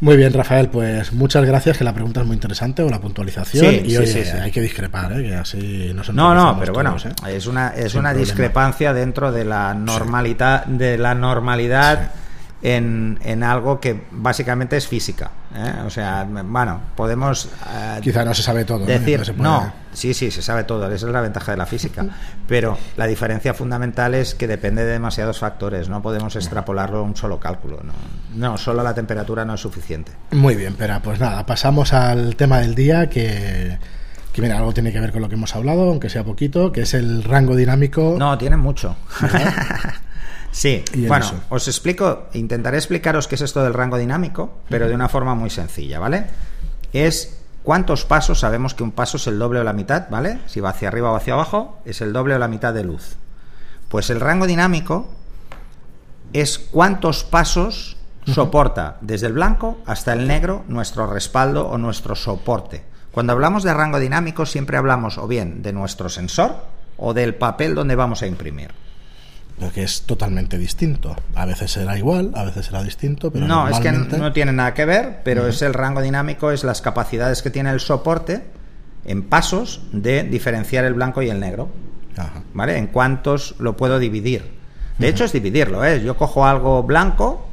Muy 0.00 0.16
bien, 0.18 0.30
Rafael, 0.32 0.68
pues 0.68 1.12
muchas 1.14 1.44
gracias, 1.46 1.78
que 1.78 1.84
la 1.84 1.94
pregunta 1.94 2.20
es 2.20 2.26
muy 2.26 2.34
interesante, 2.34 2.82
o 2.82 2.90
la 2.90 3.00
puntualización, 3.00 3.64
Sí, 3.66 3.82
y 3.86 3.90
sí, 3.90 3.96
oye, 3.96 4.06
sí, 4.06 4.24
sí. 4.24 4.30
hay 4.36 4.50
que 4.52 4.60
discrepar, 4.60 5.10
¿eh? 5.18 5.22
que 5.22 5.34
así 5.34 5.90
No, 5.94 6.34
no, 6.34 6.50
enriquecemos 6.50 6.60
pero 6.60 6.72
bueno, 6.74 6.96
¿eh? 7.26 7.36
es 7.36 7.46
una, 7.46 7.68
es 7.68 7.92
Sin 7.92 8.00
una 8.00 8.10
problema. 8.10 8.12
discrepancia 8.14 8.92
dentro 8.92 9.32
de 9.32 9.46
la 9.46 9.72
normalidad, 9.72 10.66
de 10.66 10.98
la 10.98 11.14
normalidad 11.14 12.10
en, 12.74 13.20
en 13.22 13.44
algo 13.44 13.78
que 13.78 14.02
básicamente 14.10 14.76
es 14.76 14.88
física. 14.88 15.30
¿eh? 15.54 15.82
O 15.86 15.90
sea, 15.90 16.26
bueno, 16.28 16.80
podemos 16.96 17.48
eh, 17.72 18.00
Quizá 18.02 18.24
no 18.24 18.34
se 18.34 18.42
sabe 18.42 18.64
todo. 18.64 18.80
¿no? 18.80 18.86
decir, 18.86 19.20
Entonces 19.20 19.26
se 19.28 19.32
puede- 19.34 19.48
no, 19.48 19.72
sí, 19.92 20.12
sí, 20.14 20.32
se 20.32 20.42
sabe 20.42 20.64
todo, 20.64 20.90
esa 20.90 21.06
es 21.06 21.12
la 21.12 21.20
ventaja 21.20 21.52
de 21.52 21.58
la 21.58 21.66
física. 21.66 22.04
Pero 22.48 22.76
la 22.96 23.06
diferencia 23.06 23.54
fundamental 23.54 24.14
es 24.14 24.34
que 24.34 24.48
depende 24.48 24.84
de 24.84 24.92
demasiados 24.94 25.38
factores, 25.38 25.88
no 25.88 26.02
podemos 26.02 26.34
extrapolarlo 26.34 26.98
a 26.98 27.02
un 27.02 27.14
solo 27.14 27.38
cálculo. 27.38 27.78
No, 27.84 27.92
no 28.34 28.58
solo 28.58 28.82
la 28.82 28.94
temperatura 28.94 29.44
no 29.44 29.54
es 29.54 29.60
suficiente. 29.60 30.10
Muy 30.32 30.56
bien, 30.56 30.74
pero 30.76 31.00
pues 31.00 31.20
nada, 31.20 31.46
pasamos 31.46 31.92
al 31.92 32.34
tema 32.34 32.58
del 32.58 32.74
día 32.74 33.08
que, 33.08 33.78
que 34.32 34.42
mira, 34.42 34.58
algo 34.58 34.74
tiene 34.74 34.90
que 34.92 34.98
ver 34.98 35.12
con 35.12 35.22
lo 35.22 35.28
que 35.28 35.36
hemos 35.36 35.54
hablado, 35.54 35.82
aunque 35.88 36.10
sea 36.10 36.24
poquito, 36.24 36.72
que 36.72 36.80
es 36.82 36.94
el 36.94 37.22
rango 37.22 37.54
dinámico. 37.54 38.16
No, 38.18 38.36
tiene 38.36 38.56
mucho. 38.56 38.96
sí, 40.56 40.84
bueno, 41.06 41.26
eso. 41.26 41.40
os 41.50 41.68
explico, 41.68 42.28
intentaré 42.32 42.78
explicaros 42.78 43.28
qué 43.28 43.34
es 43.34 43.42
esto 43.42 43.62
del 43.62 43.74
rango 43.74 43.98
dinámico, 43.98 44.60
pero 44.68 44.88
de 44.88 44.94
una 44.94 45.08
forma 45.08 45.34
muy 45.34 45.50
sencilla, 45.50 45.98
¿vale? 45.98 46.26
Es 46.92 47.38
cuántos 47.62 48.04
pasos, 48.04 48.40
sabemos 48.40 48.74
que 48.74 48.82
un 48.82 48.92
paso 48.92 49.18
es 49.18 49.26
el 49.26 49.38
doble 49.38 49.60
o 49.60 49.64
la 49.64 49.72
mitad, 49.72 50.08
¿vale? 50.08 50.38
Si 50.46 50.60
va 50.60 50.70
hacia 50.70 50.88
arriba 50.88 51.12
o 51.12 51.16
hacia 51.16 51.34
abajo, 51.34 51.80
es 51.84 52.00
el 52.00 52.12
doble 52.12 52.34
o 52.34 52.38
la 52.38 52.48
mitad 52.48 52.72
de 52.72 52.84
luz. 52.84 53.16
Pues 53.88 54.08
el 54.10 54.20
rango 54.20 54.46
dinámico 54.46 55.08
es 56.32 56.58
cuántos 56.58 57.24
pasos 57.24 57.96
soporta 58.24 58.96
desde 59.00 59.28
el 59.28 59.32
blanco 59.34 59.78
hasta 59.86 60.12
el 60.12 60.26
negro 60.26 60.64
nuestro 60.68 61.06
respaldo 61.06 61.68
o 61.68 61.78
nuestro 61.78 62.14
soporte. 62.14 62.84
Cuando 63.12 63.32
hablamos 63.32 63.62
de 63.62 63.72
rango 63.72 63.98
dinámico 63.98 64.46
siempre 64.46 64.76
hablamos 64.76 65.18
o 65.18 65.26
bien 65.26 65.62
de 65.62 65.72
nuestro 65.72 66.08
sensor 66.08 66.56
o 66.96 67.14
del 67.14 67.34
papel 67.34 67.74
donde 67.74 67.94
vamos 67.94 68.22
a 68.22 68.26
imprimir. 68.26 68.70
Lo 69.58 69.72
que 69.72 69.82
es 69.82 70.02
totalmente 70.02 70.58
distinto. 70.58 71.16
A 71.34 71.46
veces 71.46 71.70
será 71.70 71.96
igual, 71.96 72.32
a 72.34 72.44
veces 72.44 72.66
será 72.66 72.82
distinto, 72.82 73.30
pero 73.30 73.46
no, 73.46 73.68
es 73.68 73.78
que 73.80 73.90
no 73.90 74.32
tiene 74.32 74.52
nada 74.52 74.74
que 74.74 74.84
ver, 74.84 75.20
pero 75.24 75.46
es 75.46 75.62
el 75.62 75.72
rango 75.72 76.02
dinámico, 76.02 76.50
es 76.50 76.62
las 76.62 76.82
capacidades 76.82 77.42
que 77.42 77.50
tiene 77.50 77.70
el 77.70 77.80
soporte 77.80 78.44
en 79.06 79.22
pasos 79.22 79.82
de 79.92 80.24
diferenciar 80.24 80.84
el 80.84 80.94
blanco 80.94 81.22
y 81.22 81.30
el 81.30 81.40
negro. 81.40 81.70
¿Vale? 82.54 82.78
En 82.78 82.86
cuántos 82.86 83.54
lo 83.58 83.76
puedo 83.76 83.98
dividir. 83.98 84.56
De 84.98 85.08
hecho, 85.08 85.24
es 85.24 85.32
dividirlo, 85.32 85.84
¿eh? 85.84 86.02
Yo 86.02 86.16
cojo 86.16 86.46
algo 86.46 86.82
blanco 86.82 87.46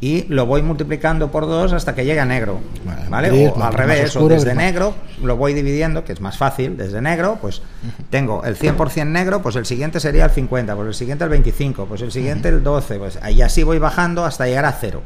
y 0.00 0.24
lo 0.24 0.44
voy 0.44 0.60
multiplicando 0.62 1.30
por 1.30 1.46
dos 1.46 1.72
hasta 1.72 1.94
que 1.94 2.04
llegue 2.04 2.20
a 2.20 2.24
negro. 2.24 2.60
¿Vale? 3.08 3.48
o 3.48 3.62
al 3.62 3.72
revés, 3.72 4.14
o 4.16 4.28
desde 4.28 4.54
negro 4.54 4.94
lo 5.22 5.36
voy 5.36 5.54
dividiendo, 5.54 6.04
que 6.04 6.12
es 6.12 6.20
más 6.20 6.36
fácil, 6.36 6.76
desde 6.76 7.00
negro, 7.00 7.38
pues 7.40 7.62
tengo 8.10 8.44
el 8.44 8.58
100% 8.58 9.06
negro, 9.06 9.42
pues 9.42 9.56
el 9.56 9.64
siguiente 9.64 10.00
sería 10.00 10.24
el 10.24 10.30
50, 10.30 10.74
pues 10.74 10.88
el 10.88 10.94
siguiente 10.94 11.24
el 11.24 11.30
25, 11.30 11.86
pues 11.86 12.02
el 12.02 12.12
siguiente 12.12 12.48
el 12.48 12.62
12, 12.62 12.98
pues 12.98 13.18
y 13.30 13.42
así 13.42 13.62
voy 13.62 13.78
bajando 13.78 14.24
hasta 14.24 14.46
llegar 14.46 14.66
a 14.66 14.72
cero. 14.72 15.02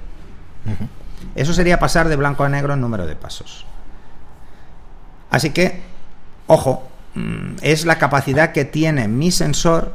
Eso 1.34 1.54
sería 1.54 1.78
pasar 1.78 2.08
de 2.08 2.16
blanco 2.16 2.42
a 2.44 2.48
negro 2.48 2.74
en 2.74 2.80
número 2.80 3.06
de 3.06 3.14
pasos. 3.14 3.66
Así 5.30 5.50
que, 5.50 5.80
ojo, 6.48 6.88
mm, 7.14 7.56
es 7.62 7.86
la 7.86 7.98
capacidad 7.98 8.52
que 8.52 8.64
tiene 8.64 9.06
mi 9.06 9.30
sensor, 9.30 9.94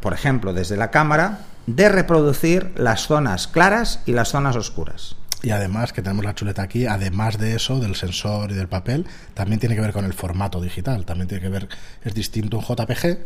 por 0.00 0.12
ejemplo, 0.12 0.52
desde 0.52 0.76
la 0.76 0.90
cámara, 0.90 1.40
de 1.76 1.88
reproducir 1.88 2.72
las 2.76 3.02
zonas 3.02 3.48
claras 3.48 4.00
y 4.06 4.12
las 4.12 4.28
zonas 4.28 4.56
oscuras. 4.56 5.16
Y 5.42 5.50
además, 5.50 5.92
que 5.92 6.02
tenemos 6.02 6.24
la 6.24 6.34
chuleta 6.34 6.62
aquí, 6.62 6.86
además 6.86 7.38
de 7.38 7.54
eso, 7.54 7.78
del 7.78 7.96
sensor 7.96 8.50
y 8.50 8.54
del 8.54 8.68
papel, 8.68 9.06
también 9.32 9.58
tiene 9.58 9.74
que 9.74 9.80
ver 9.80 9.92
con 9.92 10.04
el 10.04 10.12
formato 10.12 10.60
digital. 10.60 11.06
También 11.06 11.28
tiene 11.28 11.42
que 11.42 11.48
ver, 11.48 11.68
es 12.04 12.14
distinto 12.14 12.58
un 12.58 12.64
JPG. 12.64 13.18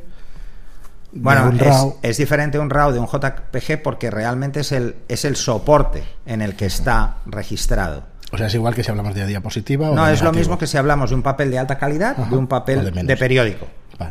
Bueno, 1.16 1.50
es, 1.50 2.10
es, 2.10 2.16
diferente 2.16 2.58
un 2.58 2.70
RAW 2.70 2.92
de 2.92 2.98
un 2.98 3.06
JPG 3.06 3.82
porque 3.82 4.10
realmente 4.10 4.60
es 4.60 4.72
el, 4.72 4.96
es 5.08 5.24
el 5.24 5.36
soporte 5.36 6.04
en 6.26 6.42
el 6.42 6.56
que 6.56 6.66
está 6.66 7.18
registrado. 7.26 8.04
O 8.32 8.36
sea, 8.36 8.48
es 8.48 8.54
igual 8.54 8.74
que 8.74 8.82
si 8.82 8.90
hablamos 8.90 9.14
de 9.14 9.26
diapositiva 9.26 9.90
o 9.90 9.94
No, 9.94 10.08
es 10.08 10.22
lo 10.22 10.32
mismo 10.32 10.58
que 10.58 10.66
si 10.66 10.76
hablamos 10.76 11.10
de 11.10 11.16
un 11.16 11.22
papel 11.22 11.52
de 11.52 11.58
alta 11.58 11.78
calidad 11.78 12.16
de 12.16 12.36
un 12.36 12.48
papel 12.48 12.92
de, 12.92 13.16
periódico. 13.16 13.66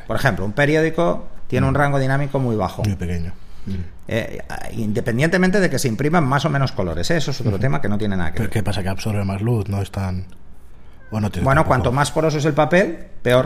Por 0.08 0.16
ejemplo, 0.16 0.46
un 0.46 0.54
periódico 0.54 1.28
tiene 1.48 1.68
un 1.68 1.74
mm. 1.74 1.78
rango 1.78 2.00
dinámico 2.00 2.40
muy 2.40 2.56
bajo. 2.56 2.84
Muy 2.84 2.96
pequeño. 2.96 3.34
Eh, 4.08 4.42
independientemente 4.74 5.60
de 5.60 5.70
que 5.70 5.80
se 5.80 5.88
impriman 5.88 6.26
más 6.26 6.46
o 6.46 6.50
menos 6.50 6.72
colores, 6.72 7.10
¿eh? 7.12 7.18
eso 7.18 7.32
es 7.32 7.42
otro 7.42 7.58
tema 7.60 7.82
que 7.82 7.90
no 7.90 7.98
tiene 7.98 8.18
nada 8.18 8.34
que 8.34 8.42
ver. 8.42 8.50
¿Qué 8.50 8.64
pasa? 8.64 8.84
¿Que 8.84 8.90
absorbe 8.90 9.24
más 9.24 9.42
luz? 9.42 9.68
¿No 9.70 9.82
es 9.82 9.92
tan.? 9.92 10.26
bueno, 11.44 11.66
cuanto 11.66 11.92
más 11.92 12.12
poroso 12.12 12.40
es 12.40 12.46
el 12.46 12.54
papel, 12.54 12.98
peor, 13.22 13.46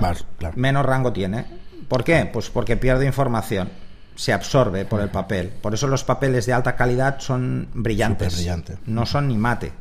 menos 0.56 0.86
rango 0.86 1.12
tiene. 1.12 1.46
¿Por 1.88 2.04
qué? 2.04 2.30
Pues 2.32 2.50
porque 2.50 2.78
pierde 2.78 3.06
información, 3.06 3.70
se 4.16 4.34
absorbe 4.34 4.86
por 4.86 5.02
el 5.02 5.10
papel. 5.10 5.50
Por 5.50 5.74
eso 5.74 5.88
los 5.88 6.04
papeles 6.04 6.46
de 6.46 6.54
alta 6.54 6.76
calidad 6.76 7.20
son 7.20 7.68
brillantes, 7.74 8.48
no 8.86 9.06
son 9.06 9.28
ni 9.28 9.38
mate. 9.38 9.74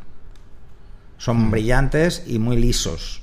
Son 1.19 1.51
brillantes 1.51 2.25
y 2.27 2.39
muy 2.39 2.57
lisos, 2.57 3.23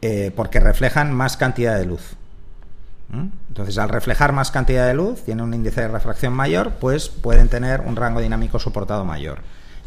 eh, 0.00 0.32
porque 0.34 0.60
reflejan 0.60 1.12
más 1.12 1.36
cantidad 1.36 1.78
de 1.78 1.84
luz. 1.84 2.16
Entonces, 3.12 3.78
al 3.78 3.88
reflejar 3.88 4.32
más 4.32 4.50
cantidad 4.50 4.86
de 4.86 4.94
luz, 4.94 5.22
tiene 5.22 5.42
un 5.42 5.54
índice 5.54 5.82
de 5.82 5.88
refracción 5.88 6.32
mayor, 6.32 6.72
pues 6.80 7.08
pueden 7.08 7.48
tener 7.48 7.82
un 7.82 7.96
rango 7.96 8.20
dinámico 8.20 8.58
soportado 8.58 9.04
mayor. 9.04 9.38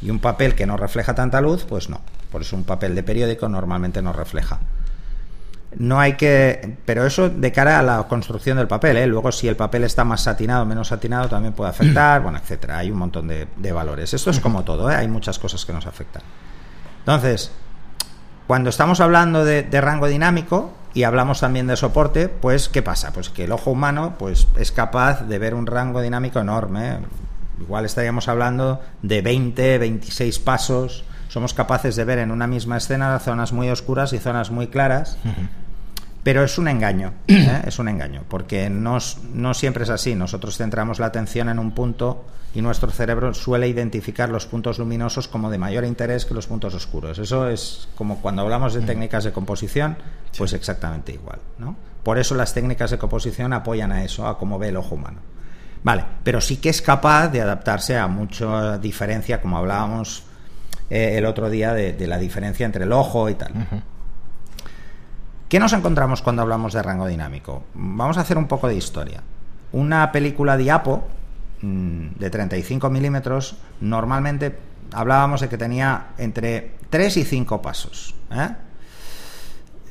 Y 0.01 0.09
un 0.09 0.19
papel 0.19 0.55
que 0.55 0.65
no 0.65 0.77
refleja 0.77 1.13
tanta 1.13 1.41
luz, 1.41 1.65
pues 1.65 1.89
no. 1.89 2.01
Por 2.31 2.41
eso 2.41 2.55
un 2.55 2.63
papel 2.63 2.95
de 2.95 3.03
periódico 3.03 3.49
normalmente 3.49 4.01
no 4.01 4.13
refleja. 4.13 4.59
No 5.77 5.99
hay 5.99 6.13
que. 6.13 6.77
Pero 6.85 7.05
eso 7.05 7.29
de 7.29 7.51
cara 7.51 7.79
a 7.79 7.83
la 7.83 8.03
construcción 8.03 8.57
del 8.57 8.67
papel, 8.67 8.97
¿eh? 8.97 9.05
Luego, 9.05 9.31
si 9.31 9.47
el 9.47 9.55
papel 9.55 9.83
está 9.83 10.03
más 10.03 10.21
satinado 10.21 10.63
o 10.63 10.65
menos 10.65 10.87
satinado, 10.87 11.27
también 11.27 11.53
puede 11.53 11.69
afectar, 11.69 12.21
bueno, 12.23 12.39
etcétera. 12.39 12.77
Hay 12.77 12.89
un 12.89 12.97
montón 12.97 13.27
de, 13.27 13.71
valores. 13.71 14.13
Esto 14.13 14.31
es 14.31 14.39
como 14.39 14.63
todo, 14.63 14.89
¿eh? 14.89 14.95
Hay 14.95 15.07
muchas 15.09 15.37
cosas 15.37 15.65
que 15.65 15.73
nos 15.73 15.85
afectan. 15.85 16.23
Entonces, 16.99 17.51
cuando 18.47 18.69
estamos 18.69 18.99
hablando 19.01 19.43
de 19.45 19.81
rango 19.81 20.07
dinámico, 20.07 20.73
y 20.99 21.05
hablamos 21.05 21.39
también 21.39 21.65
de 21.65 21.77
soporte, 21.77 22.27
pues 22.27 22.67
¿qué 22.67 22.81
pasa? 22.81 23.13
Pues 23.13 23.29
que 23.29 23.45
el 23.45 23.53
ojo 23.53 23.71
humano 23.71 24.15
pues, 24.19 24.49
es 24.57 24.73
capaz 24.73 25.21
de 25.21 25.39
ver 25.39 25.53
un 25.53 25.65
rango 25.65 26.01
dinámico 26.01 26.39
enorme. 26.39 26.97
Igual 27.61 27.85
estaríamos 27.85 28.27
hablando 28.27 28.81
de 29.01 29.21
20, 29.21 29.77
26 29.77 30.39
pasos. 30.39 31.05
Somos 31.29 31.53
capaces 31.53 31.95
de 31.95 32.03
ver 32.03 32.19
en 32.19 32.31
una 32.31 32.47
misma 32.47 32.75
escena 32.75 33.17
zonas 33.19 33.53
muy 33.53 33.69
oscuras 33.69 34.11
y 34.11 34.17
zonas 34.17 34.51
muy 34.51 34.67
claras. 34.67 35.17
Pero 36.23 36.43
es 36.43 36.57
un 36.57 36.67
engaño, 36.67 37.13
¿eh? 37.27 37.61
es 37.65 37.79
un 37.79 37.87
engaño, 37.87 38.23
porque 38.27 38.69
no, 38.69 38.97
no 39.33 39.53
siempre 39.53 39.83
es 39.83 39.89
así. 39.89 40.15
Nosotros 40.15 40.57
centramos 40.57 40.99
la 40.99 41.07
atención 41.07 41.49
en 41.49 41.59
un 41.59 41.71
punto 41.71 42.25
y 42.53 42.61
nuestro 42.61 42.89
cerebro 42.91 43.33
suele 43.33 43.67
identificar 43.67 44.29
los 44.29 44.45
puntos 44.45 44.79
luminosos 44.79 45.27
como 45.27 45.49
de 45.51 45.57
mayor 45.57 45.85
interés 45.85 46.25
que 46.25 46.33
los 46.33 46.47
puntos 46.47 46.73
oscuros. 46.73 47.19
Eso 47.19 47.47
es 47.47 47.87
como 47.95 48.21
cuando 48.21 48.41
hablamos 48.41 48.73
de 48.73 48.81
técnicas 48.81 49.23
de 49.23 49.31
composición, 49.31 49.97
pues 50.37 50.53
exactamente 50.53 51.13
igual. 51.13 51.39
¿no? 51.57 51.75
Por 52.03 52.17
eso 52.17 52.35
las 52.35 52.53
técnicas 52.53 52.91
de 52.91 52.97
composición 52.97 53.53
apoyan 53.53 53.91
a 53.91 54.03
eso, 54.03 54.27
a 54.27 54.37
cómo 54.37 54.57
ve 54.57 54.69
el 54.69 54.77
ojo 54.77 54.95
humano. 54.95 55.19
Vale, 55.83 56.03
pero 56.23 56.41
sí 56.41 56.57
que 56.57 56.69
es 56.69 56.81
capaz 56.81 57.29
de 57.29 57.41
adaptarse 57.41 57.97
a 57.97 58.07
mucha 58.07 58.77
diferencia, 58.77 59.41
como 59.41 59.57
hablábamos 59.57 60.23
eh, 60.89 61.17
el 61.17 61.25
otro 61.25 61.49
día, 61.49 61.73
de, 61.73 62.07
la 62.07 62.17
diferencia 62.17 62.65
entre 62.65 62.83
el 62.83 62.91
ojo 62.91 63.29
y 63.29 63.35
tal. 63.35 63.53
¿Qué 65.49 65.59
nos 65.59 65.73
encontramos 65.73 66.21
cuando 66.21 66.43
hablamos 66.43 66.73
de 66.73 66.83
rango 66.83 67.07
dinámico? 67.07 67.63
Vamos 67.73 68.19
a 68.19 68.21
hacer 68.21 68.37
un 68.37 68.47
poco 68.47 68.67
de 68.67 68.75
historia. 68.75 69.23
Una 69.71 70.11
película 70.11 70.55
diapo 70.57 71.07
mm, 71.63 72.19
de 72.19 72.29
35 72.29 72.87
milímetros, 72.91 73.57
normalmente 73.81 74.55
hablábamos 74.93 75.41
de 75.41 75.49
que 75.49 75.57
tenía 75.57 76.09
entre 76.19 76.75
3 76.91 77.17
y 77.17 77.23
5 77.23 77.63
pasos. 77.63 78.13
¿eh? 78.31 78.49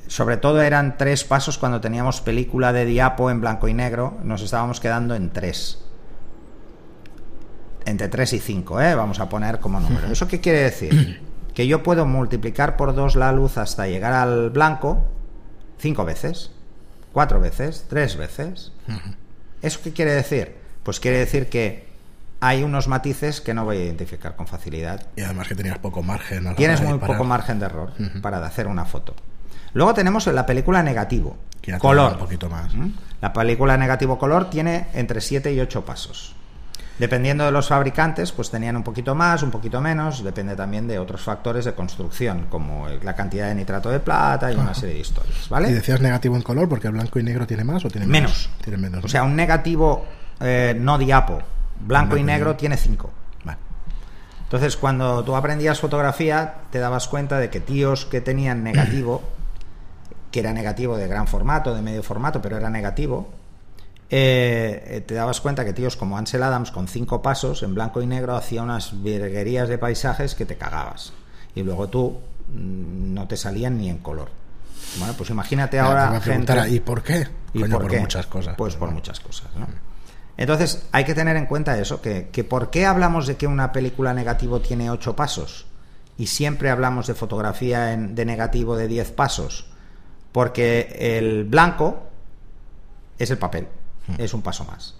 Sobre 0.07 0.37
todo 0.37 0.63
eran 0.63 0.97
3 0.97 1.25
pasos 1.25 1.59
cuando 1.59 1.81
teníamos 1.81 2.21
película 2.21 2.73
de 2.73 2.85
diapo 2.85 3.29
en 3.29 3.41
blanco 3.41 3.67
y 3.67 3.75
negro, 3.75 4.17
nos 4.23 4.43
estábamos 4.43 4.79
quedando 4.79 5.17
en 5.17 5.31
3. 5.31 5.85
Entre 7.85 8.07
3 8.07 8.33
y 8.33 8.39
5, 8.39 8.81
¿eh? 8.81 8.95
vamos 8.95 9.19
a 9.19 9.29
poner 9.29 9.59
como 9.59 9.81
número. 9.81 10.07
¿Eso 10.07 10.29
qué 10.29 10.41
quiere 10.41 10.61
decir? 10.61 11.21
Que 11.53 11.67
yo 11.67 11.83
puedo 11.83 12.07
multiplicar 12.07 12.77
por 12.77 12.95
2 12.95 13.17
la 13.17 13.33
luz 13.33 13.59
hasta 13.59 13.89
llegar 13.89 14.13
al 14.13 14.51
blanco 14.51 15.18
cinco 15.79 16.05
veces, 16.05 16.51
cuatro 17.13 17.41
veces, 17.41 17.87
tres 17.89 18.17
veces. 18.17 18.73
¿Eso 19.63 19.81
qué 19.83 19.93
quiere 19.93 20.13
decir? 20.13 20.57
Pues 20.83 21.01
quiere 21.01 21.19
decir 21.19 21.49
que 21.49 21.89
hay 22.41 22.63
unos 22.63 22.89
matices 22.89 23.41
que 23.41 23.55
no 23.55 23.65
voy 23.65 23.79
a 23.79 23.85
identificar 23.85 24.37
con 24.37 24.47
facilidad. 24.47 25.07
Y 25.17 25.23
además 25.23 25.49
que 25.49 25.55
tenías 25.55 25.79
poco 25.79 26.03
margen. 26.03 26.55
Tienes 26.55 26.81
muy 26.81 26.99
poco 26.99 27.25
margen 27.25 27.59
de 27.59 27.67
error 27.67 27.93
para 28.23 28.45
hacer 28.45 28.67
una 28.67 28.85
foto. 28.85 29.15
Luego 29.75 29.95
tenemos 29.95 30.27
la 30.29 30.47
película 30.47 30.83
negativo, 30.83 31.37
color. 31.79 32.13
Un 32.13 32.19
poquito 32.19 32.49
más. 32.49 32.73
La 33.21 33.33
película 33.33 33.77
negativo 33.77 34.19
color 34.19 34.51
tiene 34.51 34.87
entre 34.95 35.21
7 35.21 35.53
y 35.53 35.61
8 35.61 35.85
pasos. 35.85 36.35
Dependiendo 36.99 37.45
de 37.45 37.53
los 37.53 37.69
fabricantes, 37.69 38.33
pues 38.33 38.51
tenían 38.51 38.77
un 38.77 38.83
poquito 38.83 39.15
más, 39.15 39.43
un 39.43 39.51
poquito 39.51 39.81
menos, 39.81 40.25
depende 40.25 40.57
también 40.57 40.89
de 40.89 40.99
otros 40.99 41.21
factores 41.21 41.65
de 41.65 41.73
construcción, 41.73 42.47
como 42.51 42.89
la 42.89 43.15
cantidad 43.15 43.49
de 43.49 43.55
nitrato 43.55 43.89
de 43.91 44.01
plata 44.01 44.51
y 44.51 44.57
una 44.57 44.75
serie 44.75 44.97
de 44.97 45.01
historias, 45.03 45.49
¿vale? 45.49 45.71
¿Y 45.71 45.75
decías 45.75 46.01
negativo 46.01 46.35
en 46.35 46.43
color 46.43 46.69
porque 46.69 46.89
el 46.89 46.95
blanco 46.95 47.21
y 47.21 47.23
negro 47.23 47.47
tiene 47.47 47.63
más 47.63 47.85
o 47.85 47.89
tiene 47.89 48.07
menos? 48.07 48.31
Menos. 48.31 48.51
Tiene 48.63 48.79
menos 48.79 49.05
O 49.05 49.09
sea, 49.09 49.23
un 49.23 49.37
negativo 49.37 50.07
eh, 50.41 50.77
no 50.79 50.99
diapo, 50.99 51.41
blanco, 51.81 52.17
y 52.17 52.23
negro 52.23 52.57
tiene 52.57 52.77
5. 52.77 53.11
Vale. 53.45 53.59
Entonces, 54.43 54.77
cuando 54.77 55.25
tú 55.25 55.37
aprendías 55.37 55.81
fotografía, 55.81 56.55
te 56.71 56.79
dabas 56.79 57.09
cuenta 57.09 57.39
de 57.39 57.51
que 57.51 57.61
tíos 57.61 58.07
que 58.07 58.21
tenían 58.21 58.63
negativo, 58.63 59.23
que 60.31 60.41
era 60.41 60.53
negativo 60.53 60.97
de 60.97 61.09
gran 61.09 61.27
formato, 61.27 61.75
de 61.75 61.83
medio 61.83 62.03
formato, 62.03 62.41
pero 62.43 62.57
era 62.57 62.71
negativo, 62.71 63.38
eh, 64.11 64.85
eh, 64.87 65.01
te 65.03 65.15
dabas 65.15 65.41
cuenta 65.41 65.65
que 65.65 65.75
tíos 65.75 65.97
como 65.97 66.17
Ansel 66.17 66.43
Adams 66.43 66.71
con 66.71 66.89
cinco 66.89 67.21
pasos 67.21 67.63
en 67.63 67.75
blanco 67.75 68.01
y 68.01 68.07
negro 68.07 68.37
hacía 68.37 68.63
unas 68.63 69.03
virguerías 69.03 69.69
de 69.69 69.77
paisajes 69.77 70.35
que 70.35 70.47
te 70.47 70.57
cagabas. 70.57 71.13
Y 71.55 71.63
luego 71.63 71.89
tú 71.89 72.19
mm, 72.49 73.13
no 73.13 73.29
te 73.29 73.37
salían 73.37 73.77
ni 73.77 73.91
en 73.91 73.99
color. 73.99 74.31
Bueno 74.99 75.15
pues 75.15 75.29
imagínate 75.29 75.79
ahora 75.79 76.21
gente... 76.21 76.71
¿y 76.71 76.81
por 76.81 77.03
qué? 77.03 77.29
¿Y 77.53 77.65
por, 77.65 78.01
muchas 78.01 78.27
cosas 78.27 78.55
pues 78.57 78.77
por 78.77 78.91
muchas 78.91 79.21
cosas 79.21 79.49
¿no? 79.57 79.67
entonces 80.37 80.87
hay 80.93 81.05
que 81.05 81.15
tener 81.15 81.37
en 81.37 81.47
cuenta 81.47 81.79
eso 81.79 82.01
que, 82.01 82.29
que 82.31 82.45
por 82.45 82.71
qué 82.71 82.87
hablamos 82.87 83.27
de 83.27 83.37
que 83.37 83.47
una 83.47 83.73
película 83.73 84.15
negativo 84.15 84.61
tiene 84.61 84.91
ocho 84.91 85.17
pasos 85.17 85.67
y 86.19 86.27
siempre 86.27 86.71
hablamos 86.71 87.07
de 87.07 87.15
fotografía 87.15 87.93
en, 87.93 88.15
de 88.15 88.25
negativo 88.25 88.77
de 88.77 88.89
diez 88.89 89.13
pasos. 89.13 89.67
Porque 90.33 90.95
el 91.17 91.45
blanco 91.45 92.03
es 93.19 93.31
el 93.31 93.39
papel 93.39 93.69
es 94.17 94.33
un 94.35 94.43
paso 94.43 94.65
más. 94.65 94.95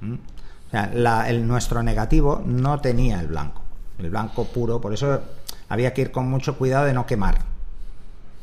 ¿Mm? 0.00 0.14
O 0.14 0.70
sea, 0.70 1.28
el, 1.28 1.46
nuestro 1.46 1.82
negativo 1.82 2.42
no 2.44 2.80
tenía 2.80 3.20
el 3.20 3.28
blanco, 3.28 3.62
el 3.98 4.10
blanco 4.10 4.46
puro, 4.46 4.80
por 4.80 4.92
eso 4.92 5.20
había 5.68 5.92
que 5.92 6.02
ir 6.02 6.10
con 6.10 6.28
mucho 6.28 6.56
cuidado 6.56 6.86
de 6.86 6.92
no 6.92 7.06
quemar. 7.06 7.38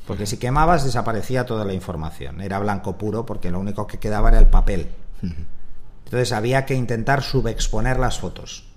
Porque 0.05 0.25
si 0.25 0.37
quemabas 0.37 0.85
desaparecía 0.85 1.45
toda 1.45 1.65
la 1.65 1.73
información. 1.73 2.39
Era 2.39 2.59
blanco 2.59 2.97
puro 2.97 3.25
porque 3.25 3.51
lo 3.51 3.59
único 3.59 3.87
que 3.87 3.97
quedaba 3.97 4.29
era 4.29 4.39
el 4.39 4.47
papel. 4.47 4.87
Entonces 6.05 6.31
había 6.31 6.65
que 6.65 6.75
intentar 6.75 7.21
subexponer 7.21 7.99
las 7.99 8.17
fotos 8.17 8.67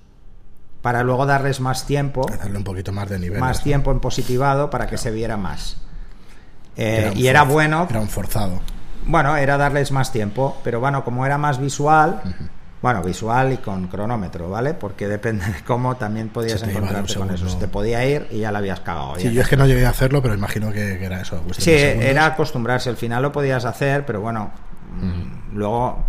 para 0.82 1.02
luego 1.02 1.26
darles 1.26 1.60
más 1.60 1.86
tiempo. 1.86 2.26
Hacerle 2.28 2.58
un 2.58 2.64
poquito 2.64 2.92
más 2.92 3.08
de 3.08 3.18
nivel. 3.18 3.38
Más 3.38 3.62
tiempo 3.62 3.92
en 3.92 4.00
positivado 4.00 4.70
para 4.70 4.86
que 4.86 4.98
se 4.98 5.10
viera 5.10 5.36
más. 5.36 5.76
Eh, 6.76 7.12
y 7.14 7.26
era 7.26 7.42
bueno. 7.42 7.86
Era 7.88 8.00
un 8.00 8.08
forzado. 8.08 8.60
Bueno, 9.06 9.36
era 9.36 9.56
darles 9.56 9.92
más 9.92 10.12
tiempo, 10.12 10.60
pero 10.62 10.80
bueno, 10.80 11.04
como 11.04 11.24
era 11.26 11.38
más 11.38 11.58
visual, 11.58 12.22
bueno, 12.82 13.02
visual 13.02 13.52
y 13.52 13.56
con 13.58 13.88
cronómetro, 13.88 14.48
¿vale? 14.48 14.74
Porque 14.74 15.06
depende 15.08 15.44
de 15.46 15.62
cómo 15.64 15.96
también 15.96 16.28
podías 16.28 16.62
encontrarte 16.62 17.14
con 17.14 17.30
eso. 17.30 17.48
Se 17.48 17.58
te 17.58 17.68
podía 17.68 18.04
ir 18.04 18.26
y 18.30 18.38
ya 18.38 18.52
la 18.52 18.58
habías 18.58 18.80
cagado. 18.80 19.16
Sí, 19.16 19.32
yo 19.32 19.42
es 19.42 19.48
que 19.48 19.56
no 19.56 19.66
llegué 19.66 19.84
a 19.84 19.90
hacerlo, 19.90 20.22
pero 20.22 20.34
imagino 20.34 20.72
que, 20.72 21.04
era 21.04 21.20
eso. 21.20 21.42
Sí, 21.58 21.72
era 21.72 22.26
acostumbrarse. 22.26 22.88
Al 22.88 22.96
final 22.96 23.22
lo 23.22 23.32
podías 23.32 23.64
hacer, 23.64 24.06
pero 24.06 24.20
bueno, 24.20 24.50
mm, 25.00 25.56
luego 25.56 26.04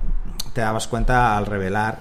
te 0.53 0.61
dabas 0.61 0.87
cuenta 0.87 1.37
al 1.37 1.45
revelar 1.45 1.99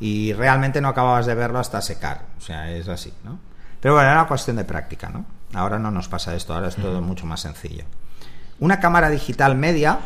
y 0.00 0.32
realmente 0.32 0.80
no 0.80 0.88
acababas 0.88 1.26
de 1.26 1.34
verlo 1.34 1.58
hasta 1.58 1.80
secar. 1.80 2.22
O 2.38 2.40
sea, 2.40 2.70
es 2.70 2.88
así, 2.88 3.12
¿no? 3.22 3.38
Pero 3.80 3.94
bueno, 3.94 4.08
era 4.08 4.18
una 4.18 4.28
cuestión 4.28 4.56
de 4.56 4.64
práctica, 4.64 5.08
¿no? 5.08 5.24
Ahora 5.54 5.78
no 5.78 5.90
nos 5.90 6.08
pasa 6.08 6.34
esto, 6.34 6.54
ahora 6.54 6.68
es 6.68 6.76
todo 6.76 7.00
mucho 7.00 7.26
más 7.26 7.40
sencillo. 7.40 7.84
Una 8.58 8.78
cámara 8.78 9.08
digital 9.08 9.56
media, 9.56 9.98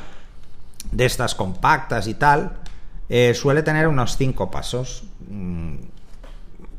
de 0.93 1.05
estas 1.05 1.35
compactas 1.35 2.07
y 2.07 2.14
tal, 2.14 2.59
eh, 3.09 3.35
suele 3.35 3.62
tener 3.62 3.88
unos 3.88 4.17
cinco 4.17 4.50
pasos. 4.50 5.05
Mm, 5.29 5.76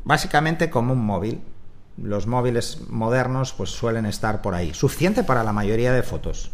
básicamente 0.04 0.70
como 0.70 0.94
un 0.94 1.04
móvil. 1.04 1.42
Los 2.02 2.26
móviles 2.26 2.88
modernos 2.88 3.52
pues 3.52 3.70
suelen 3.70 4.06
estar 4.06 4.42
por 4.42 4.54
ahí. 4.54 4.74
Suficiente 4.74 5.24
para 5.24 5.44
la 5.44 5.52
mayoría 5.52 5.92
de 5.92 6.02
fotos. 6.02 6.50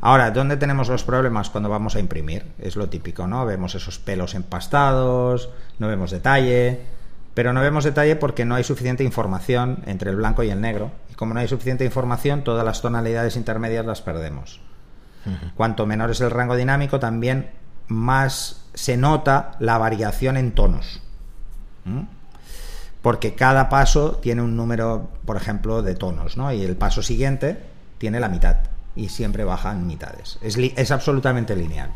Ahora, 0.00 0.32
¿dónde 0.32 0.56
tenemos 0.56 0.88
los 0.88 1.04
problemas 1.04 1.50
cuando 1.50 1.68
vamos 1.68 1.94
a 1.94 2.00
imprimir? 2.00 2.46
Es 2.58 2.74
lo 2.74 2.88
típico, 2.88 3.28
¿no? 3.28 3.46
Vemos 3.46 3.76
esos 3.76 4.00
pelos 4.00 4.34
empastados, 4.34 5.50
no 5.78 5.86
vemos 5.86 6.10
detalle, 6.10 6.80
pero 7.34 7.52
no 7.52 7.60
vemos 7.60 7.84
detalle 7.84 8.16
porque 8.16 8.44
no 8.44 8.56
hay 8.56 8.64
suficiente 8.64 9.04
información 9.04 9.84
entre 9.86 10.10
el 10.10 10.16
blanco 10.16 10.42
y 10.42 10.50
el 10.50 10.60
negro. 10.60 10.90
Y 11.12 11.14
como 11.14 11.32
no 11.32 11.38
hay 11.38 11.46
suficiente 11.46 11.84
información, 11.84 12.42
todas 12.42 12.64
las 12.64 12.82
tonalidades 12.82 13.36
intermedias 13.36 13.86
las 13.86 14.02
perdemos. 14.02 14.60
Cuanto 15.54 15.86
menor 15.86 16.10
es 16.10 16.20
el 16.20 16.30
rango 16.30 16.56
dinámico, 16.56 16.98
también 16.98 17.50
más 17.88 18.64
se 18.74 18.96
nota 18.96 19.52
la 19.58 19.78
variación 19.78 20.36
en 20.36 20.52
tonos. 20.52 21.02
Porque 23.02 23.34
cada 23.34 23.68
paso 23.68 24.16
tiene 24.16 24.42
un 24.42 24.56
número, 24.56 25.08
por 25.24 25.36
ejemplo, 25.36 25.82
de 25.82 25.94
tonos, 25.94 26.36
¿no? 26.36 26.52
Y 26.52 26.62
el 26.62 26.76
paso 26.76 27.02
siguiente 27.02 27.58
tiene 27.96 28.20
la 28.20 28.28
mitad 28.28 28.56
y 28.94 29.08
siempre 29.08 29.44
bajan 29.44 29.86
mitades. 29.86 30.38
Es, 30.42 30.56
es 30.58 30.90
absolutamente 30.90 31.56
lineal. 31.56 31.90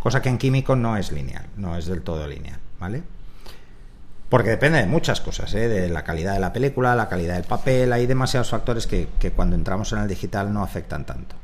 Cosa 0.00 0.22
que 0.22 0.28
en 0.28 0.38
químico 0.38 0.76
no 0.76 0.96
es 0.96 1.10
lineal, 1.10 1.46
no 1.56 1.76
es 1.76 1.86
del 1.86 2.02
todo 2.02 2.28
lineal, 2.28 2.60
¿vale? 2.78 3.02
Porque 4.28 4.50
depende 4.50 4.78
de 4.78 4.86
muchas 4.86 5.20
cosas, 5.20 5.52
¿eh? 5.54 5.68
de 5.68 5.88
la 5.88 6.04
calidad 6.04 6.34
de 6.34 6.40
la 6.40 6.52
película, 6.52 6.94
la 6.94 7.08
calidad 7.08 7.34
del 7.34 7.44
papel, 7.44 7.92
hay 7.92 8.06
demasiados 8.06 8.50
factores 8.50 8.86
que 8.86 9.08
cuando 9.34 9.56
entramos 9.56 9.92
en 9.92 10.00
el 10.00 10.08
digital 10.08 10.52
no 10.52 10.62
afectan 10.62 11.04
tanto. 11.04 11.36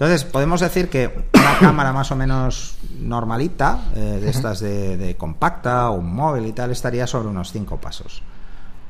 Entonces, 0.00 0.24
podemos 0.24 0.62
decir 0.62 0.88
que 0.88 1.28
una 1.34 1.58
cámara 1.58 1.92
más 1.92 2.10
o 2.10 2.16
menos 2.16 2.78
normalita, 3.00 3.80
eh, 3.94 4.18
de 4.22 4.30
estas 4.30 4.58
de, 4.58 5.14
compacta 5.18 5.90
o 5.90 5.96
un 5.96 6.14
móvil 6.14 6.46
y 6.46 6.52
tal, 6.52 6.70
estaría 6.70 7.06
sobre 7.06 7.28
unos 7.28 7.52
5 7.52 7.76
pasos. 7.76 8.22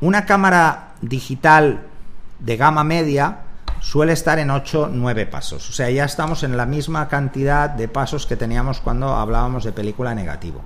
Una 0.00 0.24
cámara 0.24 0.90
digital 1.02 1.80
de 2.38 2.56
gama 2.56 2.84
media 2.84 3.38
suele 3.80 4.12
estar 4.12 4.38
en 4.38 4.50
8-9 4.50 5.28
pasos. 5.28 5.68
O 5.68 5.72
sea, 5.72 5.90
ya 5.90 6.04
estamos 6.04 6.44
en 6.44 6.56
la 6.56 6.64
misma 6.64 7.08
cantidad 7.08 7.68
de 7.68 7.88
pasos 7.88 8.24
que 8.24 8.36
teníamos 8.36 8.80
cuando 8.80 9.16
hablábamos 9.16 9.64
de 9.64 9.72
película 9.72 10.14
negativo. 10.14 10.60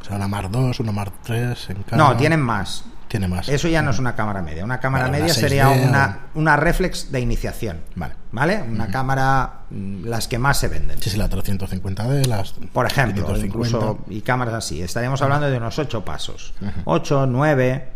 O 0.00 0.04
sea, 0.04 0.14
una 0.14 0.28
Mar 0.28 0.48
2, 0.48 0.78
una 0.78 0.92
Mar 0.92 1.10
3 1.24 1.70
en 1.70 1.84
No, 1.96 2.16
tienen 2.16 2.40
más. 2.40 2.84
Tiene 3.08 3.26
más. 3.26 3.48
Eso 3.48 3.68
ya 3.68 3.80
no 3.80 3.90
es 3.90 3.98
una 3.98 4.14
cámara 4.14 4.42
media. 4.42 4.64
Una 4.64 4.80
cámara 4.80 5.08
media 5.08 5.32
sería 5.32 5.70
una, 5.70 6.26
una 6.34 6.56
reflex 6.56 7.10
de 7.10 7.20
iniciación. 7.20 7.80
Vale. 7.94 8.14
¿Vale? 8.32 8.62
Una 8.62 8.88
cámara, 8.88 9.62
mm, 9.70 10.04
las 10.04 10.28
que 10.28 10.38
más 10.38 10.58
se 10.58 10.68
venden. 10.68 11.00
Sí, 11.00 11.08
sí, 11.08 11.16
la 11.16 11.30
350D, 11.30 12.26
las. 12.26 12.52
Por 12.72 12.86
ejemplo, 12.86 13.34
incluso. 13.38 14.00
Y 14.08 14.20
cámaras 14.20 14.54
así. 14.54 14.82
Estaríamos 14.82 15.22
hablando 15.22 15.50
de 15.50 15.56
unos 15.56 15.78
8 15.78 16.04
pasos. 16.04 16.52
8, 16.84 17.26
9. 17.26 17.88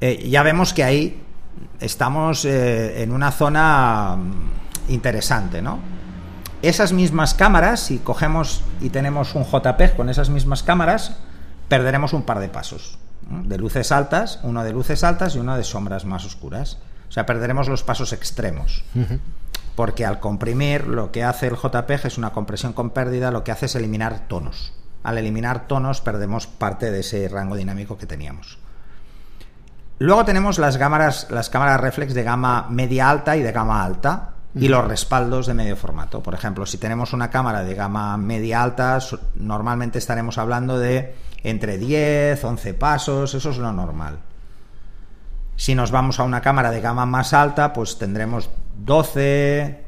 Eh, 0.00 0.28
ya 0.30 0.42
vemos 0.42 0.72
que 0.72 0.84
ahí 0.84 1.22
estamos 1.80 2.44
eh, 2.46 3.02
en 3.02 3.12
una 3.12 3.32
zona 3.32 4.16
mm, 4.16 4.92
interesante, 4.92 5.60
¿no? 5.60 5.78
Esas 6.62 6.92
mismas 6.92 7.34
cámaras, 7.34 7.80
si 7.80 7.98
cogemos 7.98 8.62
y 8.80 8.88
tenemos 8.88 9.34
un 9.34 9.44
JPEG 9.44 9.94
con 9.94 10.08
esas 10.08 10.30
mismas 10.30 10.62
cámaras, 10.62 11.18
perderemos 11.68 12.14
un 12.14 12.22
par 12.22 12.40
de 12.40 12.48
pasos 12.48 12.98
de 13.22 13.58
luces 13.58 13.92
altas, 13.92 14.40
uno 14.42 14.64
de 14.64 14.72
luces 14.72 15.04
altas 15.04 15.34
y 15.36 15.38
uno 15.38 15.56
de 15.56 15.64
sombras 15.64 16.04
más 16.04 16.24
oscuras. 16.24 16.78
O 17.08 17.12
sea, 17.12 17.26
perderemos 17.26 17.68
los 17.68 17.82
pasos 17.82 18.12
extremos. 18.12 18.84
Porque 19.74 20.04
al 20.04 20.20
comprimir, 20.20 20.86
lo 20.86 21.12
que 21.12 21.24
hace 21.24 21.46
el 21.46 21.56
JPEG 21.56 22.06
es 22.06 22.18
una 22.18 22.30
compresión 22.30 22.72
con 22.72 22.90
pérdida, 22.90 23.30
lo 23.30 23.44
que 23.44 23.52
hace 23.52 23.66
es 23.66 23.74
eliminar 23.74 24.26
tonos. 24.28 24.72
Al 25.02 25.18
eliminar 25.18 25.66
tonos, 25.66 26.00
perdemos 26.00 26.46
parte 26.46 26.90
de 26.90 27.00
ese 27.00 27.28
rango 27.28 27.56
dinámico 27.56 27.96
que 27.96 28.06
teníamos. 28.06 28.58
Luego 30.00 30.24
tenemos 30.24 30.58
las 30.58 30.78
cámaras, 30.78 31.28
las 31.30 31.50
cámaras 31.50 31.80
reflex 31.80 32.14
de 32.14 32.22
gama 32.22 32.66
media 32.70 33.10
alta 33.10 33.36
y 33.36 33.42
de 33.42 33.52
gama 33.52 33.84
alta 33.84 34.30
y 34.54 34.68
los 34.68 34.86
respaldos 34.86 35.46
de 35.46 35.54
medio 35.54 35.76
formato. 35.76 36.22
Por 36.22 36.34
ejemplo, 36.34 36.66
si 36.66 36.78
tenemos 36.78 37.12
una 37.12 37.30
cámara 37.30 37.62
de 37.62 37.74
gama 37.74 38.16
media 38.16 38.62
alta, 38.62 38.98
normalmente 39.34 39.98
estaremos 39.98 40.38
hablando 40.38 40.78
de 40.78 41.14
entre 41.42 41.78
10, 41.78 42.42
11 42.42 42.74
pasos, 42.74 43.34
eso 43.34 43.50
es 43.50 43.58
lo 43.58 43.72
normal. 43.72 44.18
Si 45.56 45.74
nos 45.74 45.90
vamos 45.90 46.20
a 46.20 46.24
una 46.24 46.40
cámara 46.40 46.70
de 46.70 46.80
gama 46.80 47.06
más 47.06 47.32
alta, 47.32 47.72
pues 47.72 47.98
tendremos 47.98 48.50
12 48.78 49.84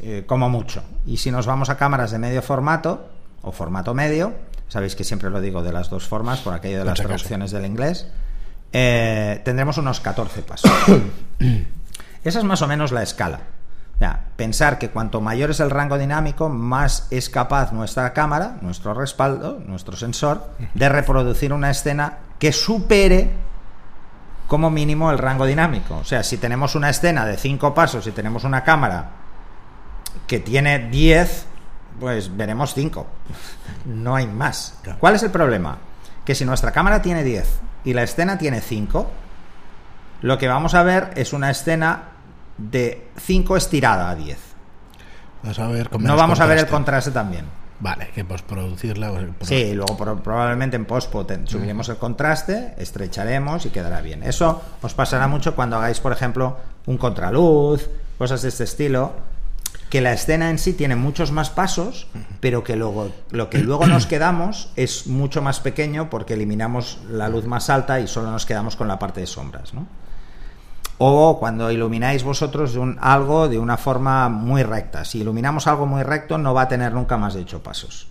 eh, 0.00 0.24
como 0.26 0.48
mucho. 0.48 0.82
Y 1.06 1.18
si 1.18 1.30
nos 1.30 1.46
vamos 1.46 1.70
a 1.70 1.76
cámaras 1.76 2.10
de 2.10 2.18
medio 2.18 2.42
formato 2.42 3.08
o 3.42 3.52
formato 3.52 3.94
medio, 3.94 4.34
sabéis 4.68 4.96
que 4.96 5.04
siempre 5.04 5.30
lo 5.30 5.40
digo 5.40 5.62
de 5.62 5.72
las 5.72 5.90
dos 5.90 6.06
formas 6.06 6.40
por 6.40 6.54
aquello 6.54 6.78
de 6.78 6.84
las 6.84 6.98
traducciones 6.98 7.52
del 7.52 7.66
inglés, 7.66 8.08
eh, 8.72 9.40
tendremos 9.44 9.78
unos 9.78 10.00
14 10.00 10.42
pasos. 10.42 10.70
Esa 12.24 12.38
es 12.38 12.44
más 12.44 12.62
o 12.62 12.68
menos 12.68 12.92
la 12.92 13.02
escala 13.02 13.40
pensar 14.36 14.78
que 14.78 14.90
cuanto 14.90 15.20
mayor 15.20 15.50
es 15.50 15.60
el 15.60 15.70
rango 15.70 15.96
dinámico, 15.98 16.48
más 16.48 17.06
es 17.10 17.30
capaz 17.30 17.72
nuestra 17.72 18.12
cámara, 18.12 18.56
nuestro 18.60 18.94
respaldo, 18.94 19.60
nuestro 19.64 19.96
sensor, 19.96 20.50
de 20.74 20.88
reproducir 20.88 21.52
una 21.52 21.70
escena 21.70 22.18
que 22.38 22.52
supere 22.52 23.30
como 24.48 24.70
mínimo 24.70 25.10
el 25.10 25.18
rango 25.18 25.46
dinámico. 25.46 25.96
O 25.96 26.04
sea, 26.04 26.22
si 26.22 26.36
tenemos 26.36 26.74
una 26.74 26.90
escena 26.90 27.24
de 27.24 27.36
5 27.36 27.72
pasos 27.72 28.06
y 28.06 28.10
tenemos 28.10 28.44
una 28.44 28.64
cámara 28.64 29.10
que 30.26 30.40
tiene 30.40 30.90
10, 30.90 31.46
pues 32.00 32.36
veremos 32.36 32.74
5. 32.74 33.06
No 33.86 34.14
hay 34.14 34.26
más. 34.26 34.78
¿Cuál 35.00 35.14
es 35.14 35.22
el 35.22 35.30
problema? 35.30 35.78
Que 36.24 36.34
si 36.34 36.44
nuestra 36.44 36.70
cámara 36.70 37.02
tiene 37.02 37.24
10 37.24 37.60
y 37.84 37.94
la 37.94 38.02
escena 38.02 38.38
tiene 38.38 38.60
5, 38.60 39.10
lo 40.22 40.38
que 40.38 40.48
vamos 40.48 40.74
a 40.74 40.82
ver 40.82 41.12
es 41.16 41.32
una 41.32 41.50
escena 41.50 42.11
de 42.70 43.08
5 43.18 43.56
estirada 43.56 44.10
a 44.10 44.14
10. 44.14 44.38
no 45.98 46.16
vamos 46.16 46.40
a 46.40 46.46
ver 46.46 46.58
el 46.58 46.66
contraste 46.66 47.10
también. 47.10 47.46
Vale, 47.80 48.10
que 48.14 48.24
postproducirla. 48.24 49.12
Sí, 49.40 49.72
luego 49.74 49.96
probablemente 49.96 50.76
en 50.76 50.84
post 50.84 51.12
subiremos 51.46 51.88
el 51.88 51.96
contraste, 51.96 52.74
estrecharemos 52.78 53.66
y 53.66 53.70
quedará 53.70 54.00
bien. 54.00 54.22
Eso 54.22 54.62
os 54.80 54.94
pasará 54.94 55.26
mucho 55.26 55.56
cuando 55.56 55.76
hagáis, 55.76 55.98
por 55.98 56.12
ejemplo, 56.12 56.58
un 56.86 56.96
contraluz, 56.96 57.90
cosas 58.18 58.42
de 58.42 58.50
este 58.50 58.62
estilo, 58.62 59.14
que 59.90 60.00
la 60.00 60.12
escena 60.12 60.48
en 60.48 60.58
sí 60.58 60.74
tiene 60.74 60.94
muchos 60.94 61.32
más 61.32 61.50
pasos, 61.50 62.06
pero 62.38 62.62
que 62.62 62.76
luego 62.76 63.10
lo 63.30 63.50
que 63.50 63.58
luego 63.58 63.86
nos 63.88 64.06
quedamos 64.06 64.70
es 64.76 65.08
mucho 65.08 65.42
más 65.42 65.58
pequeño 65.58 66.08
porque 66.08 66.34
eliminamos 66.34 67.00
la 67.10 67.28
luz 67.28 67.46
más 67.46 67.68
alta 67.68 67.98
y 67.98 68.06
solo 68.06 68.30
nos 68.30 68.46
quedamos 68.46 68.76
con 68.76 68.86
la 68.86 69.00
parte 69.00 69.20
de 69.20 69.26
sombras, 69.26 69.74
¿no? 69.74 69.88
O 70.98 71.38
cuando 71.38 71.70
ilumináis 71.70 72.22
vosotros 72.22 72.78
algo 73.00 73.48
de 73.48 73.58
una 73.58 73.76
forma 73.76 74.28
muy 74.28 74.62
recta. 74.62 75.04
Si 75.04 75.20
iluminamos 75.20 75.66
algo 75.66 75.86
muy 75.86 76.02
recto 76.02 76.38
no 76.38 76.54
va 76.54 76.62
a 76.62 76.68
tener 76.68 76.92
nunca 76.92 77.16
más 77.16 77.34
de 77.34 77.40
ocho 77.40 77.62
pasos. 77.62 78.08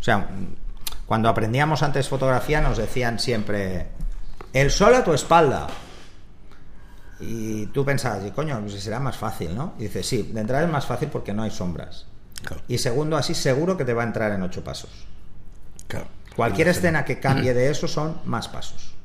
O 0.00 0.02
sea, 0.02 0.28
cuando 1.06 1.28
aprendíamos 1.28 1.82
antes 1.82 2.08
fotografía 2.08 2.60
nos 2.60 2.78
decían 2.78 3.18
siempre 3.18 3.88
el 4.52 4.70
sol 4.70 4.94
a 4.94 5.04
tu 5.04 5.12
espalda. 5.12 5.66
Y 7.18 7.66
tú 7.66 7.84
pensabas, 7.84 8.24
y 8.26 8.30
coño, 8.30 8.60
pues 8.60 8.74
será 8.82 9.00
más 9.00 9.16
fácil, 9.16 9.54
¿no? 9.56 9.72
Y 9.78 9.84
dices, 9.84 10.06
sí, 10.06 10.22
de 10.22 10.40
entrada 10.40 10.64
es 10.64 10.70
más 10.70 10.84
fácil 10.84 11.08
porque 11.08 11.32
no 11.32 11.42
hay 11.42 11.50
sombras. 11.50 12.06
Y 12.68 12.78
segundo, 12.78 13.16
así 13.16 13.34
seguro 13.34 13.76
que 13.76 13.84
te 13.84 13.94
va 13.94 14.02
a 14.02 14.06
entrar 14.06 14.32
en 14.32 14.42
ocho 14.42 14.62
pasos. 14.62 14.90
Cualquier 16.34 16.68
escena 16.68 17.04
que 17.04 17.18
cambie 17.18 17.54
de 17.54 17.70
eso 17.70 17.88
son 17.88 18.20
más 18.24 18.48
pasos. 18.48 18.95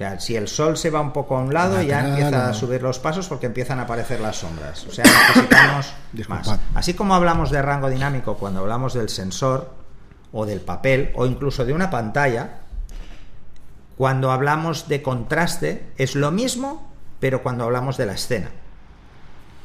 O 0.00 0.02
sea, 0.02 0.18
si 0.18 0.34
el 0.34 0.48
sol 0.48 0.78
se 0.78 0.88
va 0.88 1.02
un 1.02 1.12
poco 1.12 1.36
a 1.36 1.40
un 1.40 1.52
lado, 1.52 1.82
ya 1.82 2.00
empieza 2.00 2.48
a 2.48 2.54
subir 2.54 2.80
los 2.80 2.98
pasos 2.98 3.28
porque 3.28 3.44
empiezan 3.44 3.80
a 3.80 3.82
aparecer 3.82 4.18
las 4.18 4.36
sombras. 4.36 4.86
O 4.86 4.90
sea, 4.90 5.04
necesitamos 5.04 5.92
más. 6.28 6.58
Así 6.74 6.94
como 6.94 7.14
hablamos 7.14 7.50
de 7.50 7.60
rango 7.60 7.90
dinámico 7.90 8.38
cuando 8.38 8.60
hablamos 8.60 8.94
del 8.94 9.10
sensor 9.10 9.74
o 10.32 10.46
del 10.46 10.62
papel 10.62 11.12
o 11.16 11.26
incluso 11.26 11.66
de 11.66 11.74
una 11.74 11.90
pantalla, 11.90 12.60
cuando 13.98 14.32
hablamos 14.32 14.88
de 14.88 15.02
contraste 15.02 15.92
es 15.98 16.14
lo 16.14 16.30
mismo, 16.30 16.90
pero 17.18 17.42
cuando 17.42 17.64
hablamos 17.64 17.98
de 17.98 18.06
la 18.06 18.14
escena. 18.14 18.48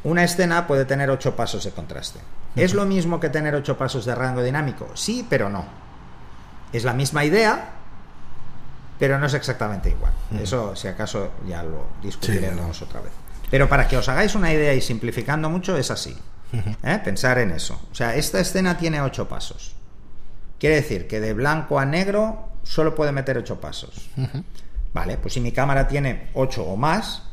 una 0.03 0.25
escena 0.25 0.67
puede 0.67 0.83
tener 0.83 1.09
ocho 1.11 1.37
pasos 1.37 1.63
de 1.63 1.71
contraste. 1.71 2.19
¿Es 2.57 2.73
lo 2.73 2.85
mismo 2.85 3.21
que 3.21 3.29
tener 3.29 3.55
ocho 3.55 3.77
pasos 3.77 4.03
de 4.03 4.13
rango 4.13 4.43
dinámico? 4.43 4.89
Sí, 4.95 5.25
pero 5.29 5.47
no. 5.47 5.63
Es 6.73 6.83
la 6.83 6.91
misma 6.91 7.23
idea, 7.23 7.74
pero 8.99 9.19
no 9.19 9.25
es 9.25 9.33
exactamente 9.33 9.89
igual. 9.89 10.13
Eso, 10.41 10.75
si 10.75 10.87
acaso, 10.87 11.31
ya 11.47 11.63
lo 11.63 11.87
discutiremos 12.01 12.81
otra 12.81 13.01
vez. 13.01 13.11
Pero 13.49 13.69
para 13.69 13.87
que 13.87 13.97
os 13.97 14.07
hagáis 14.09 14.35
una 14.35 14.51
idea 14.51 14.73
y 14.73 14.81
simplificando 14.81 15.49
mucho, 15.49 15.77
es 15.77 15.91
así. 15.91 16.17
¿eh? 16.83 16.99
Pensar 17.03 17.37
en 17.39 17.51
eso. 17.51 17.79
O 17.91 17.95
sea, 17.95 18.15
esta 18.15 18.39
escena 18.39 18.77
tiene 18.77 19.01
ocho 19.01 19.27
pasos. 19.27 19.75
Quiere 20.59 20.75
decir 20.75 21.07
que 21.07 21.19
de 21.19 21.33
blanco 21.33 21.79
a 21.79 21.85
negro 21.85 22.49
solo 22.63 22.95
puede 22.95 23.11
meter 23.11 23.37
ocho 23.37 23.59
pasos. 23.59 24.09
Vale, 24.93 25.17
pues 25.17 25.33
si 25.33 25.41
mi 25.41 25.51
cámara 25.51 25.87
tiene 25.87 26.29
ocho 26.33 26.63
o 26.63 26.77
más, 26.77 27.23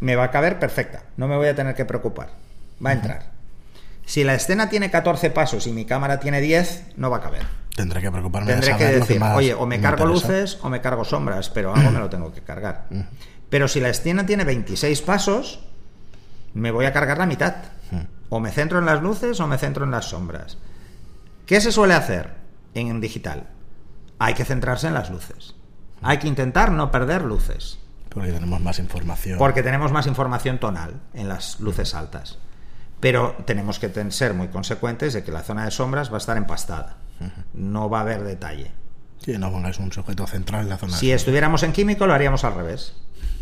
me 0.00 0.16
va 0.16 0.24
a 0.24 0.30
caber 0.30 0.58
perfecta. 0.58 1.04
No 1.16 1.26
me 1.26 1.36
voy 1.36 1.48
a 1.48 1.54
tener 1.54 1.74
que 1.74 1.84
preocupar. 1.84 2.28
Va 2.84 2.90
a 2.90 2.92
entrar. 2.92 3.35
Si 4.06 4.24
la 4.24 4.34
escena 4.34 4.70
tiene 4.70 4.90
14 4.90 5.30
pasos 5.30 5.66
y 5.66 5.72
mi 5.72 5.84
cámara 5.84 6.20
tiene 6.20 6.40
10, 6.40 6.94
no 6.96 7.10
va 7.10 7.18
a 7.18 7.20
caber. 7.20 7.44
Tendré 7.74 8.00
que 8.00 8.10
preocuparme 8.10 8.52
Tendré 8.52 8.72
de 8.72 8.78
que 8.78 8.92
lo 8.92 9.00
decir, 9.00 9.20
más 9.20 9.36
oye, 9.36 9.52
o 9.52 9.66
me 9.66 9.80
cargo 9.80 10.06
interesa. 10.06 10.28
luces 10.28 10.58
o 10.62 10.70
me 10.70 10.80
cargo 10.80 11.04
sombras, 11.04 11.50
pero 11.50 11.74
algo 11.74 11.90
me 11.90 11.98
lo 11.98 12.08
tengo 12.08 12.32
que 12.32 12.40
cargar. 12.40 12.86
Pero 13.50 13.68
si 13.68 13.80
la 13.80 13.88
escena 13.90 14.24
tiene 14.24 14.44
26 14.44 15.02
pasos, 15.02 15.60
me 16.54 16.70
voy 16.70 16.86
a 16.86 16.92
cargar 16.92 17.18
la 17.18 17.26
mitad. 17.26 17.56
O 18.28 18.40
me 18.40 18.50
centro 18.50 18.78
en 18.78 18.86
las 18.86 19.02
luces 19.02 19.38
o 19.40 19.46
me 19.46 19.58
centro 19.58 19.84
en 19.84 19.90
las 19.90 20.06
sombras. 20.06 20.56
¿Qué 21.44 21.60
se 21.60 21.70
suele 21.70 21.94
hacer 21.94 22.34
en 22.74 23.00
digital? 23.00 23.48
Hay 24.18 24.34
que 24.34 24.44
centrarse 24.44 24.88
en 24.88 24.94
las 24.94 25.10
luces. 25.10 25.54
Hay 26.02 26.18
que 26.18 26.28
intentar 26.28 26.72
no 26.72 26.90
perder 26.90 27.22
luces. 27.22 27.78
Porque 28.08 28.32
tenemos 28.32 28.60
más 28.60 28.78
información. 28.78 29.38
Porque 29.38 29.62
tenemos 29.62 29.92
más 29.92 30.06
información 30.06 30.58
tonal 30.58 31.00
en 31.12 31.28
las 31.28 31.60
luces 31.60 31.94
altas. 31.94 32.38
Pero 33.00 33.36
tenemos 33.46 33.78
que 33.78 33.90
ser 34.10 34.34
muy 34.34 34.48
consecuentes 34.48 35.12
de 35.12 35.22
que 35.22 35.30
la 35.32 35.42
zona 35.42 35.64
de 35.64 35.70
sombras 35.70 36.10
va 36.10 36.14
a 36.16 36.18
estar 36.18 36.36
empastada. 36.36 36.96
No 37.54 37.88
va 37.90 37.98
a 37.98 38.02
haber 38.02 38.24
detalle. 38.24 38.70
Sí, 39.24 39.36
no 39.38 39.50
pongáis 39.50 39.78
un 39.78 39.92
sujeto 39.92 40.26
central 40.26 40.62
en 40.62 40.68
la 40.70 40.76
zona. 40.78 40.96
Si 40.96 41.08
de- 41.08 41.14
estuviéramos 41.14 41.62
en 41.62 41.72
químico 41.72 42.06
lo 42.06 42.14
haríamos 42.14 42.44
al 42.44 42.54
revés. 42.54 42.94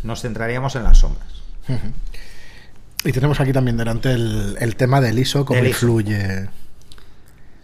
Nos 0.03 0.21
centraríamos 0.21 0.75
en 0.75 0.83
las 0.83 0.97
sombras. 0.99 1.27
Y 3.03 3.11
tenemos 3.11 3.39
aquí 3.39 3.53
también 3.53 3.77
delante 3.77 4.11
el, 4.11 4.57
el 4.59 4.75
tema 4.75 4.99
del 5.01 5.17
ISO, 5.19 5.45
cómo 5.45 5.59
ISO. 5.59 5.67
influye. 5.69 6.49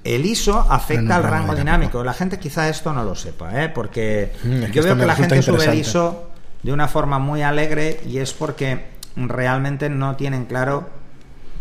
El 0.03 0.25
ISO 0.25 0.59
afecta 0.59 1.15
al 1.17 1.23
rango 1.23 1.55
dinámico. 1.55 2.03
La 2.03 2.13
gente 2.13 2.39
quizá 2.39 2.69
esto 2.69 2.93
no 2.93 3.03
lo 3.03 3.15
sepa, 3.15 3.63
¿eh? 3.63 3.69
porque 3.69 4.33
Mm, 4.43 4.65
yo 4.71 4.83
veo 4.83 4.97
que 4.97 5.05
la 5.05 5.15
gente 5.15 5.41
sube 5.41 5.65
el. 5.65 5.75
ISO 5.79 6.31
de 6.63 6.71
una 6.73 6.87
forma 6.87 7.19
muy 7.19 7.41
alegre 7.43 8.01
y 8.07 8.17
es 8.17 8.33
porque 8.33 8.85
realmente 9.15 9.89
no 9.89 10.15
tienen 10.15 10.45
claro 10.45 10.89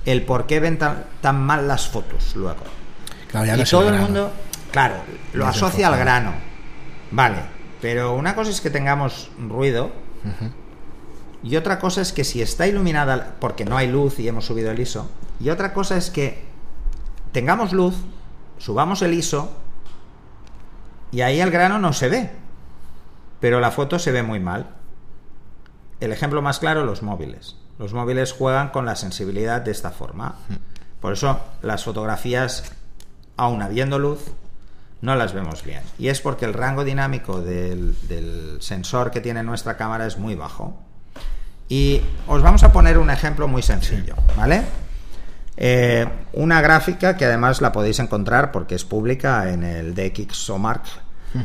el 0.05 0.23
por 0.23 0.47
qué 0.47 0.61
ven 0.61 0.79
tan, 0.79 1.05
tan 1.21 1.41
mal 1.41 1.69
las 1.69 1.89
fotos 1.89 2.35
luego. 2.37 2.61
Claro, 3.31 3.47
ya 3.47 3.57
y 3.57 3.59
no 3.61 3.65
todo 3.65 3.89
el 3.89 4.01
mundo, 4.01 4.33
claro, 4.73 4.97
lo 5.33 5.45
No 5.45 5.51
asocia 5.51 5.89
al 5.89 5.99
grano. 5.99 6.33
Vale, 7.11 7.39
pero 7.81 8.15
una 8.15 8.35
cosa 8.35 8.51
es 8.51 8.61
que 8.61 8.71
tengamos 8.71 9.31
ruido 9.39 9.93
y 11.43 11.57
otra 11.57 11.79
cosa 11.79 12.03
es 12.03 12.13
que 12.13 12.25
si 12.25 12.43
está 12.43 12.67
iluminada, 12.67 13.37
porque 13.41 13.65
no 13.65 13.77
hay 13.77 13.91
luz 13.91 14.19
y 14.19 14.29
hemos 14.29 14.47
subido 14.47 14.71
el 14.71 14.79
ISO, 14.79 15.11
y 15.39 15.51
otra 15.51 15.73
cosa 15.73 15.97
es 15.97 16.11
que 16.11 16.45
tengamos 17.33 17.73
luz, 17.73 17.95
subamos 18.59 19.03
el 19.03 19.15
ISO 19.15 19.51
y 21.11 21.23
ahí 21.23 21.41
el 21.41 21.51
grano 21.51 21.79
no 21.79 21.93
se 21.93 22.09
ve, 22.09 22.31
pero 23.41 23.61
la 23.61 23.71
foto 23.71 23.99
se 23.99 24.13
ve 24.13 24.23
muy 24.23 24.39
mal. 24.39 24.71
El 25.99 26.13
ejemplo 26.13 26.41
más 26.43 26.59
claro, 26.59 26.85
los 26.85 27.03
móviles. 27.03 27.57
Los 27.81 27.95
móviles 27.95 28.33
juegan 28.33 28.69
con 28.69 28.85
la 28.85 28.95
sensibilidad 28.95 29.63
de 29.63 29.71
esta 29.71 29.91
forma. 29.91 30.35
Por 31.01 31.15
eso 31.15 31.41
las 31.63 31.83
fotografías, 31.83 32.63
aun 33.39 33.63
habiendo 33.63 33.99
luz, 33.99 34.21
no 35.01 35.17
las 35.17 35.33
vemos 35.33 35.65
bien. 35.65 35.81
Y 35.99 36.09
es 36.09 36.21
porque 36.21 36.45
el 36.45 36.53
rango 36.53 36.85
dinámico 36.85 37.41
del, 37.41 37.97
del 38.07 38.59
sensor 38.61 39.11
que 39.11 39.23
tiene 39.23 39.43
nuestra 39.43 39.79
cámara 39.79 40.07
es 40.07 40.19
muy 40.19 40.35
bajo. 40.35 40.79
Y 41.71 42.03
os 42.27 42.43
vamos 42.43 42.65
a 42.65 42.71
poner 42.71 42.99
un 42.99 43.09
ejemplo 43.09 43.49
muy 43.49 43.63
sencillo, 43.63 44.15
¿vale? 44.37 44.61
Eh, 45.57 46.07
una 46.35 46.61
gráfica 46.61 47.17
que 47.17 47.25
además 47.25 47.63
la 47.63 47.73
podéis 47.73 47.99
encontrar 47.99 48.53
porque 48.53 48.75
es 48.75 48.85
pública 48.85 49.51
en 49.51 49.65
el 49.65 49.95
DxOMark, 49.95 50.85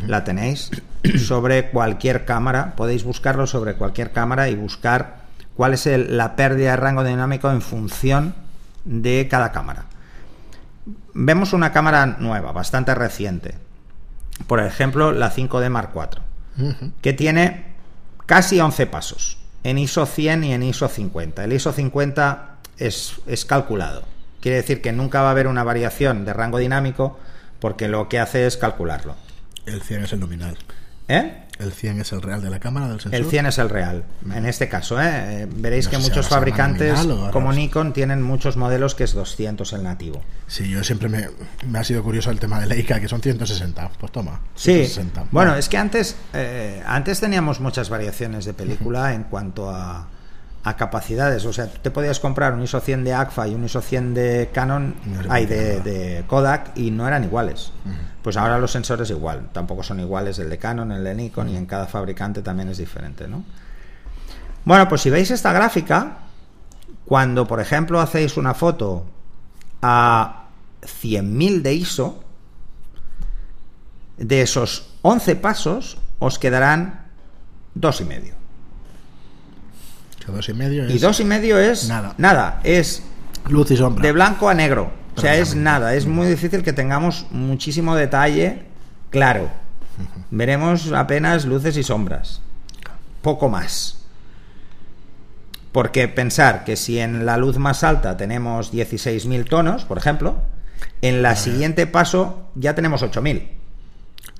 la 0.06 0.26
tenéis, 0.26 0.70
sobre 1.18 1.70
cualquier 1.70 2.26
cámara, 2.26 2.74
podéis 2.76 3.06
buscarlo 3.06 3.48
sobre 3.48 3.76
cualquier 3.76 4.12
cámara 4.12 4.50
y 4.50 4.56
buscar 4.56 5.25
cuál 5.56 5.74
es 5.74 5.86
el- 5.88 6.18
la 6.18 6.36
pérdida 6.36 6.72
de 6.72 6.78
rango 6.78 7.04
dinámico 7.04 7.50
en 7.52 7.62
función 7.62 8.36
de 8.86 9.28
cada 9.30 9.52
cámara. 9.52 9.86
Vemos 11.14 11.54
una 11.54 11.72
cámara 11.72 12.06
nueva, 12.20 12.52
bastante 12.52 12.94
reciente, 12.94 13.56
por 14.48 14.60
ejemplo 14.60 15.12
la 15.12 15.32
5D 15.32 15.70
Mark 15.70 15.92
IV, 15.96 16.22
que 17.02 17.14
tiene 17.14 17.74
casi 18.26 18.60
11 18.60 18.86
pasos 18.86 19.38
en 19.64 19.78
ISO 19.80 20.06
100 20.06 20.44
y 20.44 20.54
en 20.54 20.62
ISO 20.64 20.88
50. 20.88 21.44
El 21.44 21.54
ISO 21.54 21.72
50 21.74 22.58
es, 22.78 23.16
es 23.26 23.46
calculado. 23.46 24.04
Quiere 24.42 24.58
decir 24.58 24.82
que 24.82 24.92
nunca 24.92 25.22
va 25.22 25.30
a 25.30 25.32
haber 25.32 25.48
una 25.48 25.64
variación 25.64 26.24
de 26.26 26.34
rango 26.34 26.60
dinámico 26.60 27.18
porque 27.60 27.88
lo 27.88 28.08
que 28.10 28.20
hace 28.20 28.46
es 28.46 28.58
calcularlo. 28.58 29.16
El 29.66 29.82
100 29.82 30.04
es 30.04 30.14
el 30.14 30.20
nominal. 30.20 30.56
¿Eh? 31.08 31.45
El 31.60 31.72
100 31.72 32.02
es 32.02 32.12
el 32.12 32.22
real 32.22 32.42
de 32.42 32.50
la 32.50 32.60
cámara 32.60 32.90
del 32.90 33.00
sensor. 33.00 33.20
El 33.20 33.26
100 33.26 33.46
es 33.46 33.58
el 33.60 33.70
real, 33.70 34.04
en 34.34 34.46
este 34.46 34.68
caso. 34.68 35.02
¿eh? 35.02 35.44
Eh, 35.44 35.48
Veréis 35.56 35.86
No 35.86 35.92
que 35.92 35.98
muchos 36.00 36.28
fabricantes, 36.28 37.08
como 37.32 37.54
Nikon, 37.54 37.94
tienen 37.94 38.22
muchos 38.22 38.58
modelos 38.58 38.96
que 38.96 39.06
es 39.06 39.14
200 39.14 39.72
el 39.74 39.84
nativo. 39.84 40.22
Sí, 40.48 40.70
yo 40.70 40.84
siempre 40.84 41.08
me, 41.08 41.30
me 41.68 41.80
ha 41.80 41.84
sido 41.84 42.04
curioso 42.04 42.30
el 42.30 42.40
tema 42.40 42.60
de 42.60 42.68
Leica, 42.68 43.00
que 43.00 43.08
son 43.08 43.22
160. 43.22 43.92
Pues 44.00 44.12
toma. 44.12 44.42
Sí, 44.56 44.86
160. 44.86 45.26
bueno, 45.32 45.56
es 45.56 45.70
que 45.70 45.78
antes, 45.78 46.16
eh, 46.34 46.84
antes 46.86 47.20
teníamos 47.20 47.60
muchas 47.60 47.90
variaciones 47.90 48.46
de 48.46 48.54
película 48.54 49.14
en 49.14 49.24
cuanto 49.24 49.70
a, 49.70 50.08
a 50.66 50.76
capacidades. 50.76 51.46
O 51.46 51.54
sea, 51.54 51.68
tú 51.68 51.78
te 51.82 51.92
podías 51.92 52.20
comprar 52.20 52.54
un 52.54 52.64
ISO 52.64 52.80
100 52.82 53.04
de 53.04 53.14
AGFA 53.14 53.48
y 53.48 53.54
un 53.54 53.64
ISO 53.66 53.82
100 53.82 54.14
de 54.16 54.50
Canon, 54.52 54.96
No 55.06 55.22
se 55.22 55.30
ay, 55.30 55.46
parecía 55.46 55.58
de, 55.58 55.70
nada. 55.70 55.84
de 55.84 56.24
Kodak, 56.28 56.72
y 56.76 56.90
no 56.90 57.08
eran 57.08 57.24
iguales. 57.24 57.72
Pues 58.24 58.36
ahora 58.36 58.58
los 58.58 58.72
sensores 58.72 59.12
igual, 59.12 59.50
tampoco 59.54 59.84
son 59.84 60.00
iguales 60.00 60.40
el 60.40 60.50
de 60.50 60.58
Canon, 60.58 60.92
el 60.92 61.04
de 61.04 61.14
Nikon, 61.14 61.50
y 61.50 61.56
en 61.56 61.68
cada 61.68 61.86
fabricante 61.86 62.42
también 62.42 62.70
es 62.70 62.80
diferente, 62.80 63.28
¿no? 63.28 63.44
Bueno, 64.66 64.90
pues 64.90 65.02
si 65.02 65.12
veis 65.12 65.30
esta 65.30 65.54
gráfica, 65.54 66.18
cuando 67.06 67.46
por 67.46 67.60
ejemplo 67.62 68.02
hacéis 68.02 68.36
una 68.36 68.56
foto 68.56 69.06
a 69.84 70.48
100.000 70.82 71.62
de 71.62 71.74
ISO, 71.76 72.24
de 74.18 74.42
esos 74.42 74.96
11 75.04 75.36
pasos 75.36 76.00
os 76.18 76.40
quedarán 76.40 77.06
dos 77.76 78.02
y 78.02 78.06
medio. 78.06 78.45
Que 80.26 80.32
dos 80.32 80.50
y 80.50 80.54
medio 80.54 80.90
Y 80.90 80.96
es 80.96 81.02
dos 81.02 81.20
y 81.20 81.24
medio 81.26 81.60
es 81.60 81.88
Nada. 81.88 82.14
nada 82.18 82.60
es 82.64 83.04
luz 83.50 83.70
y 83.72 83.78
sombra. 83.78 84.02
de 84.04 84.12
blanco 84.12 84.50
a 84.50 84.54
negro. 84.54 84.92
O 85.16 85.22
sea, 85.22 85.36
es 85.36 85.56
nada. 85.56 85.94
Es 85.96 86.08
muy 86.08 86.28
difícil 86.28 86.62
que 86.64 86.74
tengamos 86.74 87.28
muchísimo 87.32 87.96
detalle 87.96 88.64
claro. 89.12 89.50
Veremos 90.32 90.92
apenas 90.92 91.46
luces 91.46 91.78
y 91.78 91.84
sombras. 91.84 92.42
Poco 93.22 93.48
más. 93.50 94.00
Porque 95.72 96.08
pensar 96.08 96.64
que 96.64 96.76
si 96.76 97.00
en 97.00 97.26
la 97.26 97.38
luz 97.38 97.58
más 97.58 97.84
alta 97.84 98.18
tenemos 98.18 98.74
16.000 98.74 99.48
tonos, 99.48 99.86
por 99.86 99.98
ejemplo, 99.98 100.42
en 101.02 101.22
la 101.22 101.36
siguiente 101.36 101.86
paso 101.88 102.50
ya 102.56 102.76
tenemos 102.76 103.04
8.000. 103.04 103.48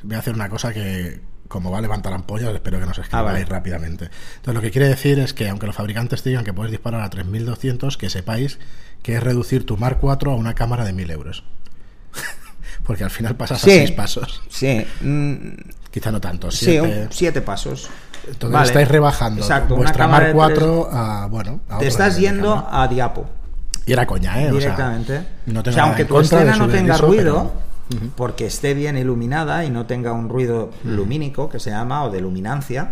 Voy 0.04 0.16
a 0.16 0.20
hacer 0.20 0.34
una 0.34 0.50
cosa 0.50 0.74
que, 0.74 1.22
como 1.48 1.72
va 1.72 1.78
a 1.78 1.82
levantar 1.82 2.14
ampollas, 2.14 2.54
espero 2.54 2.80
que 2.80 2.86
nos 2.86 2.98
escribáis 2.98 3.14
Ah, 3.14 3.22
vale. 3.34 3.46
rápidamente. 3.46 4.06
Entonces, 4.38 4.54
lo 4.56 4.62
que 4.62 4.72
quiere 4.72 4.88
decir 4.88 5.20
es 5.20 5.34
que, 5.34 5.48
aunque 5.50 5.68
los 5.68 5.76
fabricantes 5.76 6.24
te 6.24 6.30
digan 6.30 6.44
que 6.46 6.54
puedes 6.54 6.72
disparar 6.72 7.02
a 7.02 7.10
3200, 7.10 7.98
que 7.98 8.10
sepáis 8.10 8.60
que 9.04 9.16
es 9.16 9.24
reducir 9.24 9.66
tu 9.66 9.78
Mark 9.78 10.00
IV 10.02 10.32
a 10.32 10.36
una 10.36 10.56
cámara 10.56 10.84
de 10.84 10.94
1000 10.94 11.12
euros. 11.12 11.44
Porque 12.84 13.04
al 13.04 13.10
final 13.12 13.36
pasas 13.36 13.62
a 13.62 13.66
Sí. 13.66 13.72
6 13.72 13.92
pasos. 13.92 14.42
Sí, 14.50 14.86
mm, 15.02 15.50
Quizá 15.92 16.12
no 16.12 16.20
tanto. 16.20 16.52
sí, 16.52 16.66
siete. 16.66 17.04
un- 17.04 17.08
siete 17.12 17.42
pasos. 17.42 17.90
Entonces 18.28 18.52
Vale. 18.54 18.68
estáis 18.68 18.88
rebajando 18.88 19.42
Exacto, 19.42 19.76
vuestra 19.76 20.08
Mark 20.08 20.26
de 20.28 20.34
tres- 20.34 20.64
IV 20.68 20.88
a, 20.92 21.28
bueno, 21.30 21.62
a 21.70 21.78
Te 21.78 21.88
estás 21.88 22.18
yendo 22.18 22.56
cámara. 22.56 22.82
a 22.84 22.88
diapo. 22.88 23.30
Y 23.86 23.94
era 23.94 24.06
coña, 24.08 24.42
¿eh? 24.42 24.48
O 24.48 24.52
sea, 24.52 24.60
directamente. 24.60 25.22
no 25.46 25.60
o 25.60 25.64
tengo 25.64 25.74
sea, 25.76 25.84
nada 25.84 25.88
aunque 25.90 26.06
tu 26.06 26.20
escena 26.20 26.56
no 26.58 26.68
tenga 26.68 26.98
ruido, 26.98 27.54
pero- 27.54 27.66
porque 28.16 28.46
esté 28.48 28.74
bien 28.74 28.98
iluminada 28.98 29.64
y 29.66 29.70
no 29.70 29.86
tenga 29.86 30.14
un 30.14 30.30
ruido 30.30 30.72
lumínico, 30.84 31.50
que 31.50 31.60
se 31.60 31.70
llama, 31.70 32.04
o 32.04 32.10
de 32.10 32.22
luminancia, 32.22 32.92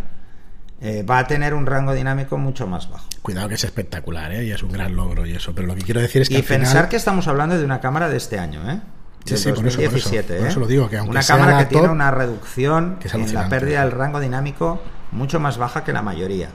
eh, 0.81 1.03
va 1.03 1.19
a 1.19 1.27
tener 1.27 1.53
un 1.53 1.65
rango 1.65 1.93
dinámico 1.93 2.37
mucho 2.37 2.67
más 2.67 2.89
bajo. 2.89 3.05
Cuidado 3.21 3.47
que 3.49 3.55
es 3.55 3.63
espectacular, 3.63 4.31
¿eh? 4.33 4.45
Y 4.45 4.51
es 4.51 4.61
un 4.63 4.71
gran 4.71 4.95
logro 4.95 5.25
y 5.25 5.33
eso. 5.35 5.53
Pero 5.55 5.67
lo 5.67 5.75
que 5.75 5.81
quiero 5.81 6.01
decir 6.01 6.21
es 6.21 6.27
que 6.29 6.35
Y 6.35 6.37
al 6.37 6.43
pensar 6.43 6.67
final- 6.73 6.89
que 6.89 6.95
estamos 6.97 7.27
hablando 7.27 7.57
de 7.57 7.63
una 7.63 7.79
cámara 7.79 8.09
de 8.09 8.17
este 8.17 8.37
año, 8.37 8.69
¿eh? 8.69 8.81
Sí, 9.25 9.37
sí, 9.37 9.49
por 9.53 9.65
eso, 9.65 9.77
por 9.77 9.85
eso. 9.85 9.91
2017, 9.91 10.37
Por 10.37 10.45
¿eh? 10.45 10.49
eso 10.49 10.59
lo 10.59 10.67
digo, 10.67 10.89
que 10.89 10.97
aunque 10.97 11.11
Una 11.11 11.21
sea 11.21 11.37
cámara 11.37 11.57
que 11.59 11.65
tiene 11.67 11.87
una 11.87 12.11
reducción 12.11 12.97
que 12.99 13.07
en 13.07 13.33
la 13.33 13.47
pérdida 13.47 13.81
del 13.81 13.91
rango 13.91 14.19
dinámico 14.19 14.81
mucho 15.13 15.39
más 15.39 15.57
baja 15.57 15.85
que 15.85 15.93
la 15.93 16.01
mayoría. 16.01 16.49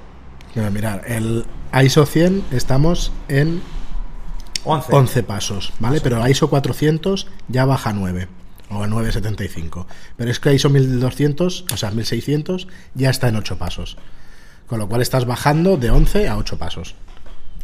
Mira, 0.55 0.71
mirad, 0.71 1.01
el 1.07 1.47
ISO 1.83 2.05
100 2.05 2.45
estamos 2.51 3.11
en 3.29 3.63
11. 4.69 4.95
11 4.95 5.23
pasos, 5.23 5.73
¿vale? 5.81 6.01
Pero 6.01 6.23
a 6.23 6.29
ISO 6.31 6.49
400 6.51 7.27
ya 7.49 7.65
baja 7.65 7.91
a 7.91 7.93
9 7.93 8.29
o 8.71 8.83
a 8.83 8.87
975. 8.87 9.87
Pero 10.17 10.31
es 10.31 10.39
que 10.41 10.51
a 10.51 10.53
ISO 10.53 10.69
1200, 10.71 11.65
o 11.73 11.77
sea, 11.77 11.91
1600 11.91 12.69
ya 12.95 13.11
está 13.11 13.29
en 13.29 13.37
8 13.37 13.57
pasos. 13.59 13.97
Con 14.67 14.79
lo 14.79 14.89
cual 14.89 15.01
estás 15.01 15.25
bajando 15.25 15.77
de 15.79 15.91
11 15.91 16.29
a 16.29 16.37
8 16.37 16.59
pasos. 16.59 16.95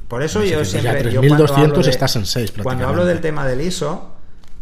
Por 0.08 0.22
eso 0.22 0.42
yo 0.44 0.64
siempre. 0.64 0.92
3200 1.02 1.50
cuando 1.50 1.64
hablo 1.70 1.82
de- 1.82 1.90
estás 1.90 2.16
en 2.16 2.26
seis, 2.26 2.50
Cuando 2.50 2.62
prácticamente. 2.70 2.84
hablo 3.00 3.04
del 3.06 3.20
tema 3.20 3.46
del 3.46 3.60
ISO, 3.60 4.13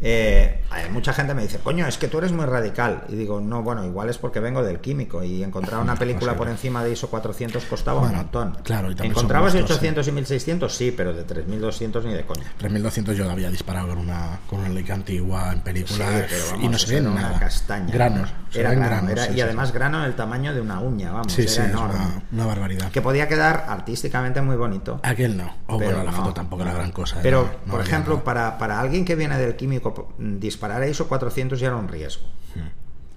eh, 0.05 0.61
mucha 0.91 1.13
gente 1.13 1.33
me 1.35 1.43
dice, 1.43 1.59
coño, 1.59 1.87
es 1.87 1.97
que 1.97 2.09
tú 2.09 2.19
eres 2.19 2.33
muy 2.33 2.45
radical. 2.45 3.05
Y 3.09 3.15
digo, 3.15 3.41
no, 3.41 3.63
bueno, 3.63 3.85
igual 3.85 4.09
es 4.11 4.19
porque 4.19 4.41
vengo 4.41 4.63
del 4.63 4.81
químico 4.81 5.23
y 5.23 5.43
encontrar 5.43 5.81
una 5.81 5.95
película 5.99 6.33
Posible. 6.33 6.39
por 6.39 6.49
encima 6.49 6.83
de 6.85 6.93
ISO 6.93 7.09
400 7.09 7.65
costaba 7.67 8.01
Bueno, 8.01 8.15
un 8.15 8.19
montón. 8.23 8.57
claro, 8.65 8.91
y 8.91 8.97
¿Encontrabas 9.07 9.53
gustos, 9.55 9.71
800 9.77 10.09
y 10.09 10.13
1600? 10.13 10.75
Sí, 10.75 10.93
pero 10.97 11.13
de 11.13 11.23
3200 11.25 12.05
ni 12.05 12.13
de 12.15 12.25
coña. 12.25 12.45
3200 12.59 13.17
yo 13.17 13.25
lo 13.25 13.31
había 13.31 13.51
disparado 13.51 13.89
con 13.89 13.99
una 13.99 14.41
con 14.49 14.61
una 14.61 14.69
Leica 14.69 14.95
antigua 14.95 15.53
en 15.53 15.61
película 15.61 16.07
Sí, 16.09 16.25
pero 16.29 16.45
vamos, 16.51 16.65
y 16.65 16.69
no 16.69 16.79
se 16.79 16.91
ve 16.93 16.97
era 17.01 17.11
una 17.11 17.21
nada. 17.23 17.39
castaña. 17.41 17.93
Granos, 17.95 18.33
Era 18.55 18.71
grano, 18.71 18.87
granos, 18.87 19.11
era- 19.13 19.25
sí, 19.27 19.31
y 19.31 19.35
sí, 19.35 19.41
además 19.41 19.73
grano 19.73 19.99
en 19.99 20.05
el 20.05 20.15
tamaño 20.17 20.55
de 20.55 20.61
una 20.61 20.81
uña, 20.81 21.13
vamos, 21.13 21.33
Sí, 21.33 21.43
era 21.43 21.51
sí, 21.51 21.61
enorme. 21.61 21.95
una, 21.95 22.23
una 22.33 22.47
barbaridad. 22.47 22.91
Que 22.91 23.01
podía 23.03 23.29
quedar 23.29 23.67
artísticamente 23.69 24.41
muy 24.43 24.57
bonito. 24.57 25.01
Aquel 25.03 25.37
no. 25.37 25.45
O 25.67 25.79
Pero 25.79 25.91
bueno, 25.91 26.05
la 26.05 26.11
no, 26.11 26.17
foto 26.17 26.35
tampoco 26.35 26.63
era 26.63 26.75
gran 26.75 26.91
cosa. 26.93 27.19
Pero, 27.23 27.49
no 27.67 27.73
por 27.73 27.81
ejemplo, 27.83 28.15
nada. 28.15 28.25
para, 28.25 28.59
para 28.59 28.81
alguien 28.81 29.05
que 29.05 29.15
viene 29.15 29.39
del 29.39 29.57
químico, 29.57 29.92
disparar 30.19 30.83
a 30.83 30.89
ISO 30.89 31.09
400 31.09 31.59
ya 31.59 31.69
era 31.69 31.77
un 31.77 31.89
riesgo. 31.89 32.27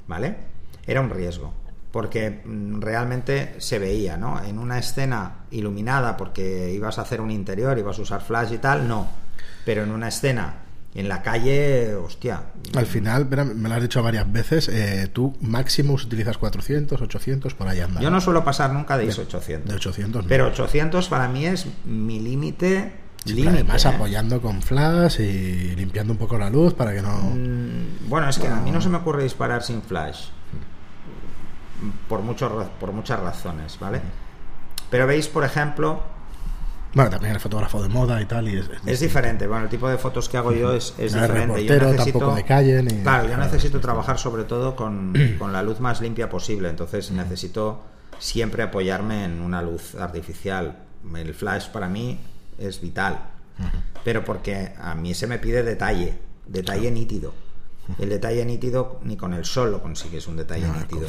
¿Vale? 0.07 0.35
Era 0.85 1.01
un 1.01 1.09
riesgo. 1.09 1.53
Porque 1.91 2.41
mm, 2.43 2.81
realmente 2.81 3.55
se 3.59 3.79
veía, 3.79 4.17
¿no? 4.17 4.43
En 4.43 4.59
una 4.59 4.77
escena 4.77 5.45
iluminada, 5.51 6.17
porque 6.17 6.71
ibas 6.73 6.99
a 6.99 7.03
hacer 7.03 7.21
un 7.21 7.31
interior, 7.31 7.77
ibas 7.77 7.97
a 7.99 8.01
usar 8.01 8.21
flash 8.21 8.53
y 8.53 8.57
tal, 8.57 8.87
no. 8.87 9.07
Pero 9.63 9.83
en 9.83 9.91
una 9.91 10.09
escena 10.09 10.65
en 10.95 11.09
la 11.09 11.21
calle, 11.21 11.93
hostia. 11.93 12.41
Al 12.73 12.85
final, 12.85 13.27
me 13.27 13.67
lo 13.67 13.75
has 13.75 13.81
dicho 13.81 14.01
varias 14.01 14.31
veces, 14.31 14.69
eh, 14.69 15.09
tú 15.11 15.35
máximo 15.41 15.93
utilizas 15.93 16.37
400, 16.37 17.01
800, 17.01 17.53
por 17.53 17.67
ahí 17.67 17.81
anda. 17.81 17.99
Yo 17.99 18.09
no 18.09 18.21
suelo 18.21 18.45
pasar 18.45 18.71
nunca 18.71 18.97
de 18.97 19.05
ISO 19.05 19.23
800. 19.23 19.69
De 19.69 19.75
800 19.75 20.23
no. 20.23 20.29
Pero 20.29 20.47
800 20.47 21.09
para 21.09 21.27
mí 21.27 21.45
es 21.45 21.67
mi 21.83 22.21
límite. 22.21 23.04
Límite, 23.25 23.49
además 23.49 23.85
¿eh? 23.85 23.87
apoyando 23.89 24.41
con 24.41 24.61
flash 24.61 25.19
y 25.19 25.75
limpiando 25.75 26.13
un 26.13 26.19
poco 26.19 26.37
la 26.37 26.49
luz 26.49 26.73
para 26.73 26.93
que 26.93 27.01
no... 27.01 27.17
Mm, 27.33 28.07
Bueno, 28.09 28.29
es 28.29 28.37
que 28.37 28.47
a 28.47 28.55
mí 28.57 28.71
no 28.71 28.79
se 28.81 28.89
me 28.89 28.97
ocurre 28.97 29.23
disparar 29.23 29.63
sin 29.63 29.81
flash. 29.81 30.27
Por, 32.07 32.21
muchos 32.21 32.51
por 32.79 32.91
muchas 32.93 33.19
razones, 33.19 33.77
¿vale? 33.79 34.01
Pero 34.89 35.07
veis, 35.07 35.27
por 35.27 35.43
ejemplo, 35.43 36.01
Bueno, 36.93 37.09
también 37.09 37.31
eres 37.31 37.43
fotógrafo 37.43 37.81
de 37.81 37.89
moda 37.89 38.21
y 38.21 38.25
tal 38.25 38.47
y 38.47 38.57
es... 38.57 38.69
es 38.85 38.99
diferente. 39.01 39.45
Bueno, 39.47 39.63
el 39.65 39.69
tipo 39.69 39.89
de 39.89 39.97
fotos 39.97 40.29
que 40.29 40.37
hago 40.37 40.53
yo 40.53 40.73
es, 40.73 40.93
es 40.97 41.13
No 41.13 41.21
diferente. 41.23 41.65
Yo 41.65 41.73
necesito, 41.79 42.19
tampoco 42.19 42.35
de 42.35 42.43
calle, 42.45 42.81
ni- 42.83 43.01
Claro, 43.01 43.27
yo 43.27 43.37
necesito 43.37 43.79
trabajar 43.81 44.17
sobre 44.17 44.45
todo 44.45 44.75
con, 44.75 45.13
con 45.39 45.51
la 45.51 45.61
luz 45.63 45.79
más 45.79 45.99
limpia 45.99 46.29
posible. 46.29 46.69
Entonces 46.69 47.11
necesito 47.11 47.83
siempre 48.19 48.63
apoyarme 48.63 49.25
en 49.25 49.41
una 49.41 49.61
luz 49.61 49.95
artificial. 49.95 50.77
El 51.15 51.33
flash 51.33 51.67
para 51.69 51.87
mí 51.89 52.19
es 52.57 52.81
vital. 52.81 53.19
Pero 54.03 54.23
porque 54.25 54.73
a 54.79 54.95
mí 54.95 55.13
se 55.13 55.27
me 55.27 55.39
pide 55.39 55.63
detalle, 55.63 56.17
detalle 56.45 56.91
nítido. 56.91 57.33
El 57.99 58.09
detalle 58.09 58.43
nítido 58.45 58.99
ni 59.03 59.15
con 59.15 59.33
el 59.33 59.45
sol 59.45 59.71
lo 59.71 59.81
consigues 59.81 60.27
un 60.27 60.37
detalle 60.37 60.67
No, 60.67 60.73
nítido. 60.73 61.07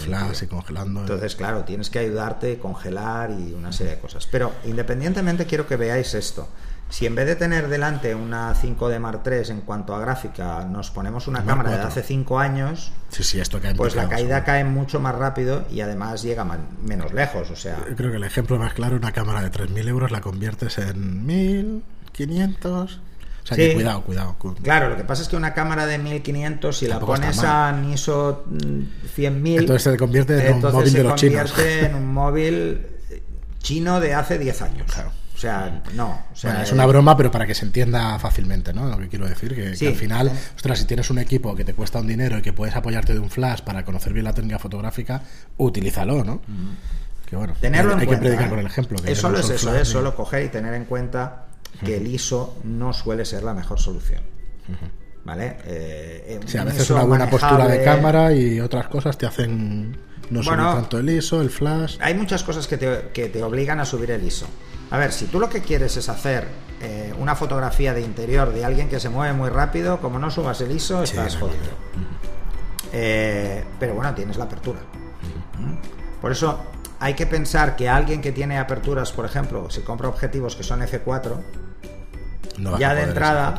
congelando. 0.49 1.01
Entonces, 1.01 1.35
claro, 1.35 1.65
tienes 1.65 1.89
que 1.89 1.99
ayudarte, 2.01 2.59
congelar 2.59 3.31
y 3.31 3.55
una 3.55 3.73
serie 3.73 3.95
de 3.95 3.99
cosas. 4.01 4.29
Pero 4.31 4.53
independientemente 4.65 5.47
quiero 5.47 5.67
que 5.67 5.77
veáis 5.77 6.13
esto. 6.15 6.49
Si 6.89 7.05
en 7.05 7.15
vez 7.17 7.27
de 7.27 7.35
tener 7.37 7.69
delante 7.69 8.15
una 8.15 8.55
5D 8.55 8.99
Mark 9.01 9.21
III 9.27 9.51
en 9.51 9.61
cuanto 9.63 9.95
a 9.95 9.99
gráfica, 10.01 10.65
nos 10.65 10.91
ponemos 10.93 11.27
una 11.27 11.41
Mark 11.41 11.49
cámara 11.49 11.71
de 11.71 11.77
IV. 11.79 11.87
hace 11.89 12.03
5 12.05 12.39
años, 12.39 12.93
Sí, 13.11 13.23
sí, 13.25 13.41
esto 13.41 13.61
cae 13.61 13.75
pues 13.75 13.97
la 13.97 14.09
caída 14.09 14.45
cae 14.45 14.65
mucho 14.65 15.01
más 15.01 15.15
rápido 15.15 15.65
y 15.71 15.81
además 15.81 16.23
llega 16.23 16.45
man- 16.45 16.69
menos 16.85 17.13
lejos. 17.13 17.51
O 17.51 17.57
sea, 17.57 17.77
Creo 17.97 18.11
que 18.13 18.17
el 18.17 18.25
ejemplo 18.25 18.57
más 18.59 18.73
claro, 18.73 18.97
una 18.97 19.13
cámara 19.13 19.43
de 19.43 19.51
3.000 19.51 19.89
euros 19.89 20.11
la 20.13 20.21
conviertes 20.21 20.79
en 20.79 21.27
1.500. 21.27 23.01
O 23.43 23.47
sea 23.49 23.57
Sí. 23.57 23.63
que 23.69 23.75
cuidado, 23.75 24.03
cuidado. 24.03 24.35
cu- 24.39 24.55
claro, 24.57 24.89
lo 24.91 24.97
que 24.97 25.05
pasa 25.05 25.23
es 25.23 25.29
que 25.29 25.37
una 25.37 25.55
cámara 25.55 25.87
de 25.87 25.99
1500, 25.99 26.79
si 26.79 26.87
la 26.87 26.95
Tampoco 26.99 27.15
está 27.15 27.27
pones 27.27 27.45
a 27.45 27.93
ISO 27.95 28.45
mm, 28.47 28.83
100.000, 29.15 29.59
Entonces 29.61 29.83
se 29.93 29.97
convierte 29.97 30.49
en 30.49 30.55
un 30.57 30.63
móvil 30.73 30.93
de 30.93 31.03
los 31.05 31.15
chinos. 31.15 31.55
en 31.59 31.95
un 31.95 32.07
móvil 32.15 32.87
chino 33.61 34.01
de 34.01 34.15
hace 34.15 34.39
10 34.39 34.63
años. 34.63 34.93
Claro. 34.93 35.11
O 35.37 35.39
sea, 35.39 35.83
no. 35.93 36.25
O 36.33 36.37
sea, 36.37 36.51
Bueno, 36.51 36.65
es 36.65 36.71
eh, 36.71 36.75
una 36.75 36.87
broma, 36.87 37.15
pero 37.15 37.31
para 37.31 37.47
que 37.47 37.55
se 37.55 37.67
entienda 37.67 38.19
fácilmente, 38.19 38.73
¿no? 38.73 38.89
Lo 38.89 38.99
que 38.99 39.09
quiero 39.09 39.29
decir, 39.29 39.55
que, 39.55 39.87
al 39.87 39.95
final, 39.95 40.33
ostras, 40.55 40.79
si 40.79 40.87
tienes 40.87 41.11
un 41.11 41.19
equipo 41.19 41.55
que 41.55 41.63
te 41.63 41.75
cuesta 41.75 42.01
un 42.01 42.07
dinero 42.07 42.39
y 42.39 42.43
que 42.43 42.55
puedes 42.55 42.75
apoyarte 42.75 43.13
de 43.13 43.19
un 43.19 43.29
flash 43.29 43.61
para 43.61 43.85
conocer 43.85 44.15
bien 44.15 44.25
la 44.25 44.33
técnica 44.33 44.59
fotográfica, 44.59 45.21
utilízalo, 45.59 46.25
¿no? 46.25 46.41
Que 47.29 47.37
bueno, 47.37 47.55
tenerlo 47.61 47.91
hay, 47.91 47.95
en 47.97 48.01
hay 48.01 48.07
cuenta, 48.07 48.23
que 48.23 48.29
predicar 48.29 48.47
¿eh? 48.47 48.51
con 48.51 48.59
el 48.61 48.67
ejemplo. 48.67 48.99
Que 48.99 49.13
es 49.13 49.19
solo 49.19 49.39
es 49.39 49.51
eso, 49.51 49.77
es 49.77 49.89
solo 49.89 50.17
coger 50.17 50.45
y 50.47 50.49
tener 50.49 50.73
en 50.73 50.87
cuenta 50.87 51.49
que 51.85 51.99
el 51.99 52.07
ISO 52.07 52.59
no 52.65 52.95
suele 52.95 53.27
ser 53.27 53.43
la 53.43 53.53
mejor 53.53 53.79
solución. 53.79 54.23
¿Vale? 55.25 55.59
Eh, 55.67 56.41
Sí, 56.47 56.57
a 56.57 56.65
veces 56.65 56.89
una 56.91 57.03
buena 57.03 57.29
postura 57.29 57.69
de 57.69 57.85
cámara 57.85 58.33
y 58.33 58.59
otras 58.61 58.89
cosas 58.89 59.19
te 59.19 59.27
hacen 59.27 59.93
no 60.31 60.43
subir 60.43 60.57
Bueno, 60.57 60.75
tanto 60.75 60.99
el 60.99 61.11
ISO, 61.11 61.43
el 61.43 61.51
flash. 61.51 61.99
Hay 62.01 62.15
muchas 62.15 62.43
cosas 62.43 62.67
que 62.67 62.79
te, 62.79 63.11
que 63.13 63.29
te 63.29 63.43
obligan 63.43 63.81
a 63.81 63.85
subir 63.85 64.11
el 64.13 64.25
ISO. 64.25 64.47
A 64.91 64.99
ver, 64.99 65.13
si 65.13 65.27
tú 65.27 65.41
lo 65.41 65.49
que 65.49 65.61
quieres 65.61 65.97
es 65.97 66.09
hacer 66.09 66.47
eh, 66.81 67.13
una 67.19 67.35
fotografía 67.35 67.95
de 67.95 68.03
interior 68.03 68.53
de 68.53 68.65
alguien 68.65 68.89
que 68.89 69.01
se 69.01 69.09
mueve 69.09 69.33
muy 69.33 69.51
rápido, 69.51 70.01
como 70.01 70.19
no 70.19 70.31
subas 70.31 70.61
el 70.61 70.71
ISO, 70.71 71.05
Sí, 71.05 71.17
estás 71.17 71.37
jodido. 71.37 71.57
Eh, 72.93 73.65
pero 73.81 73.95
bueno, 73.95 74.15
tienes 74.15 74.37
la 74.37 74.45
apertura. 74.45 74.81
¿Mm? 75.59 76.21
Por 76.21 76.33
eso 76.33 76.61
hay 77.01 77.15
que 77.15 77.27
pensar 77.27 77.77
que 77.77 77.89
alguien 77.89 78.21
que 78.21 78.33
tiene 78.33 78.59
aperturas, 78.59 79.13
por 79.13 79.25
ejemplo, 79.25 79.69
si 79.71 79.81
compra 79.83 80.09
objetivos 80.09 80.57
que 80.57 80.63
son 80.63 80.81
F4, 80.81 81.37
No 82.59 82.71
vas 82.71 82.79
a 82.79 82.81
ya 82.81 82.95
de 82.95 83.03
entrada, 83.03 83.55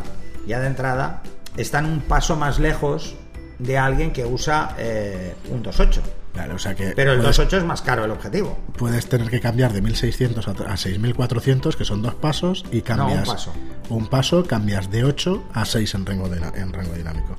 ya 0.46 0.60
de 0.60 0.68
entrada, 0.68 1.22
están 1.56 1.86
un 1.86 2.02
paso 2.02 2.36
más 2.36 2.60
lejos 2.60 3.16
de 3.60 3.78
alguien 3.78 4.12
que 4.12 4.26
usa 4.26 4.76
eh, 4.78 5.36
un 5.50 5.64
2.8. 5.64 6.02
Claro, 6.38 6.54
o 6.56 6.60
sea 6.60 6.76
que 6.76 6.92
Pero 6.96 7.14
el 7.14 7.20
puedes, 7.20 7.40
2.8 7.40 7.58
es 7.58 7.64
más 7.64 7.82
caro 7.82 8.06
el 8.06 8.12
objetivo. 8.12 8.60
puedes 8.78 9.10
tener 9.10 9.28
que 9.30 9.40
cambiar 9.40 9.74
de 9.74 9.82
1600 9.82 10.48
a, 10.48 10.52
a 10.72 10.78
6400, 10.78 11.76
que 11.76 11.84
son 11.84 12.04
dos 12.04 12.14
pasos, 12.14 12.64
y 12.72 12.82
cambias. 12.82 13.28
paso. 13.28 13.54
Un 13.90 14.06
paso, 14.06 14.44
cambias 14.46 14.92
de 14.92 15.04
8 15.04 15.44
a 15.54 15.66
6 15.66 15.96
en 15.96 16.06
rango, 16.06 16.30
dina- 16.30 16.54
en 16.56 16.72
rango 16.74 16.94
dinámico. 16.94 17.38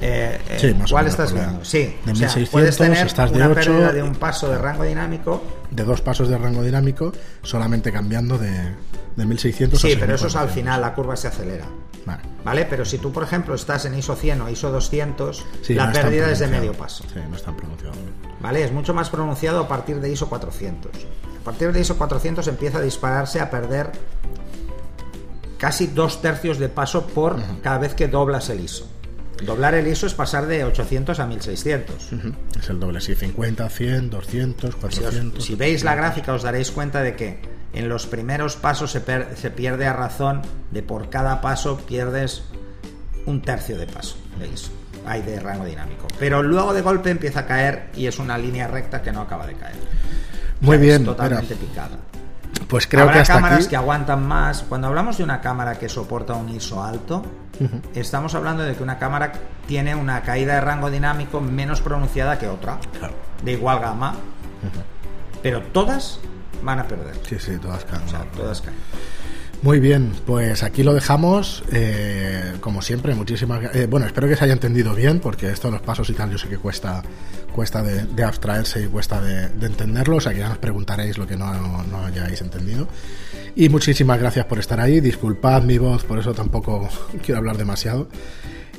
Eh, 0.00 0.38
eh, 0.50 0.58
Sí, 0.60 0.74
más 0.74 0.90
o 0.90 0.94
¿Cuál 0.94 1.04
menos, 1.06 1.18
estás 1.18 1.32
viendo? 1.32 1.64
Sí, 1.64 1.78
de 2.04 2.12
o 2.12 2.14
sea, 2.16 2.28
1600 2.36 2.50
puedes 2.50 2.76
tener 2.76 3.06
estás 3.06 3.30
de 3.30 3.36
una 3.36 3.48
8 3.48 3.54
pérdida 3.54 3.92
de 3.92 4.02
un 4.02 4.14
paso 4.14 4.48
de 4.50 4.58
rango 4.58 4.84
dinámico. 4.84 5.42
De 5.70 5.84
dos 5.84 6.00
pasos 6.00 6.28
de 6.28 6.36
rango 6.38 6.62
dinámico, 6.62 7.12
solamente 7.42 7.90
cambiando 7.92 8.36
de, 8.38 8.50
de 9.16 9.24
1600 9.26 9.82
a 9.84 9.88
Sí, 9.88 9.96
pero 9.98 10.14
eso 10.14 10.26
es 10.26 10.36
al 10.36 10.48
6400. 10.48 10.54
final, 10.54 10.80
la 10.80 10.94
curva 10.94 11.16
se 11.16 11.28
acelera. 11.28 11.64
Vale. 12.04 12.22
¿Vale? 12.44 12.66
Pero 12.70 12.84
si 12.84 12.98
tú, 12.98 13.10
por 13.12 13.24
ejemplo, 13.24 13.54
estás 13.54 13.84
en 13.86 13.98
ISO 13.98 14.14
100 14.14 14.40
o 14.42 14.48
ISO 14.50 14.70
200, 14.70 15.44
Sí, 15.62 15.74
la 15.74 15.86
no 15.86 15.92
pérdida 15.92 16.30
es 16.30 16.38
de 16.38 16.46
medio 16.46 16.72
paso. 16.72 17.02
Sí, 17.12 17.18
no 17.28 17.34
es 17.34 17.42
tan 17.42 17.56
pronunciado. 17.56 17.94
¿Vale? 18.40 18.62
Es 18.62 18.70
mucho 18.72 18.94
más 18.94 19.10
pronunciado 19.10 19.60
a 19.60 19.66
partir 19.68 20.00
de 20.00 20.10
ISO 20.12 20.28
400. 20.28 20.92
A 21.40 21.44
partir 21.44 21.72
de 21.72 21.80
ISO 21.80 21.96
400 21.96 22.46
empieza 22.48 22.78
a 22.78 22.82
dispararse 22.82 23.40
a 23.40 23.50
perder 23.50 23.90
casi 25.58 25.86
dos 25.88 26.20
tercios 26.20 26.58
de 26.58 26.68
paso 26.68 27.06
por 27.06 27.36
cada 27.62 27.78
vez 27.78 27.94
que 27.94 28.08
doblas 28.08 28.48
el 28.50 28.60
ISO. 28.60 28.86
Doblar 29.44 29.74
el 29.74 29.86
ISO 29.86 30.06
es 30.06 30.14
pasar 30.14 30.46
de 30.46 30.64
800 30.64 31.20
a 31.20 31.26
1600. 31.26 32.12
Ujú. 32.12 32.32
Es 32.58 32.70
el 32.70 32.80
doble, 32.80 33.00
sí, 33.00 33.14
50, 33.14 33.68
100, 33.68 34.10
200, 34.10 34.70
Si, 34.70 34.76
os- 34.76 34.76
400. 34.76 35.44
si 35.44 35.54
veis 35.54 35.84
la 35.84 35.94
gráfica 35.94 36.32
os 36.32 36.42
daréis 36.42 36.70
cuenta 36.70 37.02
de 37.02 37.14
que 37.16 37.40
en 37.74 37.88
los 37.88 38.06
primeros 38.06 38.56
pasos 38.56 38.90
se, 38.90 39.00
per- 39.00 39.36
se 39.36 39.50
pierde 39.50 39.86
a 39.86 39.92
razón 39.92 40.42
de 40.70 40.82
por 40.82 41.10
cada 41.10 41.40
paso 41.42 41.76
pierdes 41.78 42.44
un 43.26 43.42
tercio 43.42 43.76
de 43.76 43.86
paso 43.86 44.16
de 44.40 44.48
ISO. 44.48 44.70
Hay 45.04 45.22
de 45.22 45.38
rango 45.38 45.64
dinámico. 45.64 46.08
Pero 46.18 46.42
luego 46.42 46.72
de 46.72 46.80
golpe 46.80 47.10
empieza 47.10 47.40
a 47.40 47.46
caer 47.46 47.90
y 47.94 48.06
es 48.06 48.18
una 48.18 48.38
línea 48.38 48.66
recta 48.68 49.02
que 49.02 49.12
no 49.12 49.20
acaba 49.20 49.46
de 49.46 49.54
caer. 49.54 49.76
Muy 50.60 50.76
O 50.76 50.78
sea, 50.78 50.86
bien, 50.86 51.00
Es 51.02 51.04
totalmente 51.06 51.54
picada. 51.56 51.98
Pues 52.68 52.86
creo 52.86 53.02
Habrá 53.02 53.14
que 53.14 53.20
hasta 53.20 53.34
cámaras 53.34 53.58
aquí. 53.60 53.68
que 53.68 53.76
aguantan 53.76 54.26
más. 54.26 54.62
Cuando 54.64 54.88
hablamos 54.88 55.18
de 55.18 55.24
una 55.24 55.40
cámara 55.40 55.78
que 55.78 55.88
soporta 55.88 56.34
un 56.34 56.48
ISO 56.48 56.82
alto, 56.82 57.22
estamos 57.94 58.34
hablando 58.34 58.62
de 58.64 58.74
que 58.74 58.82
una 58.82 58.98
cámara 58.98 59.32
tiene 59.66 59.94
una 59.94 60.22
caída 60.22 60.54
de 60.54 60.60
rango 60.60 60.90
dinámico 60.90 61.40
menos 61.40 61.80
pronunciada 61.80 62.38
que 62.38 62.48
otra, 62.48 62.78
Claro. 62.98 63.14
de 63.42 63.52
igual 63.52 63.78
gama, 63.80 64.14
pero 65.42 65.62
todas 65.62 66.18
van 66.62 66.80
a 66.80 66.84
perder. 66.88 67.14
Sí, 67.28 67.38
sí, 67.38 67.56
todas 67.58 67.84
caen. 67.84 68.02
O 68.02 68.08
sea, 68.08 68.18
¿no? 68.20 68.24
todas 68.36 68.60
caen. 68.62 68.76
Muy 69.62 69.80
bien, 69.80 70.12
pues 70.26 70.62
aquí 70.62 70.82
lo 70.82 70.94
dejamos. 70.94 71.64
eh, 71.72 72.54
como 72.60 72.82
siempre, 72.82 73.14
muchísimas 73.14 73.74
eh, 73.74 73.86
Bueno, 73.88 74.06
espero 74.06 74.28
que 74.28 74.36
se 74.36 74.44
haya 74.44 74.52
entendido 74.52 74.94
bien, 74.94 75.18
porque 75.18 75.50
esto 75.50 75.68
de 75.68 75.72
los 75.72 75.82
pasos 75.82 76.08
y 76.10 76.12
tal, 76.12 76.30
yo 76.30 76.38
sé 76.38 76.48
que 76.48 76.58
cuesta 76.58 77.02
cuesta 77.52 77.82
de, 77.82 78.04
de 78.04 78.22
abstraerse 78.22 78.82
y 78.82 78.86
cuesta 78.86 79.18
de, 79.20 79.48
de 79.48 79.66
entenderlo. 79.66 80.16
O 80.16 80.20
sea 80.20 80.32
que 80.32 80.40
ya 80.40 80.48
nos 80.48 80.58
preguntaréis 80.58 81.16
lo 81.16 81.26
que 81.26 81.36
no, 81.36 81.52
no 81.84 82.04
hayáis 82.04 82.42
entendido. 82.42 82.86
Y 83.56 83.70
muchísimas 83.70 84.20
gracias 84.20 84.44
por 84.44 84.58
estar 84.58 84.78
ahí. 84.78 85.00
Disculpad 85.00 85.62
mi 85.62 85.78
voz, 85.78 86.04
por 86.04 86.18
eso 86.18 86.34
tampoco 86.34 86.88
quiero 87.24 87.38
hablar 87.38 87.56
demasiado. 87.56 88.08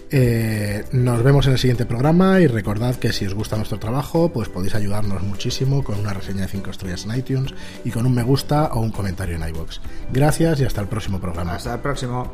Eh, 0.10 0.86
nos 0.94 1.22
vemos 1.22 1.46
en 1.48 1.54
el 1.54 1.60
siguiente 1.60 1.86
programa 1.86 2.40
y 2.40 2.48
recordad 2.48 2.96
que 2.96 3.12
si 3.12 3.26
os 3.26 3.34
gusta 3.34 3.58
nuestro 3.58 3.80
trabajo, 3.80 4.32
pues 4.32 4.50
podéis 4.50 4.76
ayudarnos 4.76 5.22
muchísimo 5.24 5.84
con 5.84 6.00
una 6.00 6.14
reseña 6.14 6.44
de 6.44 6.48
5 6.48 6.70
estrellas 6.70 7.06
en 7.06 7.18
iTunes 7.18 7.54
y 7.84 7.92
con 7.92 8.06
un 8.06 8.16
me 8.16 8.24
gusta 8.24 8.68
o 8.74 8.80
un 8.80 8.92
comentario 8.92 9.36
en 9.36 9.48
iBox. 9.50 9.82
Gracias 10.12 10.62
y 10.62 10.66
hasta 10.66 10.82
el 10.82 10.88
próximo 10.88 11.20
programa. 11.20 11.56
Hasta 11.56 11.74
el 11.74 11.80
próximo. 11.82 12.32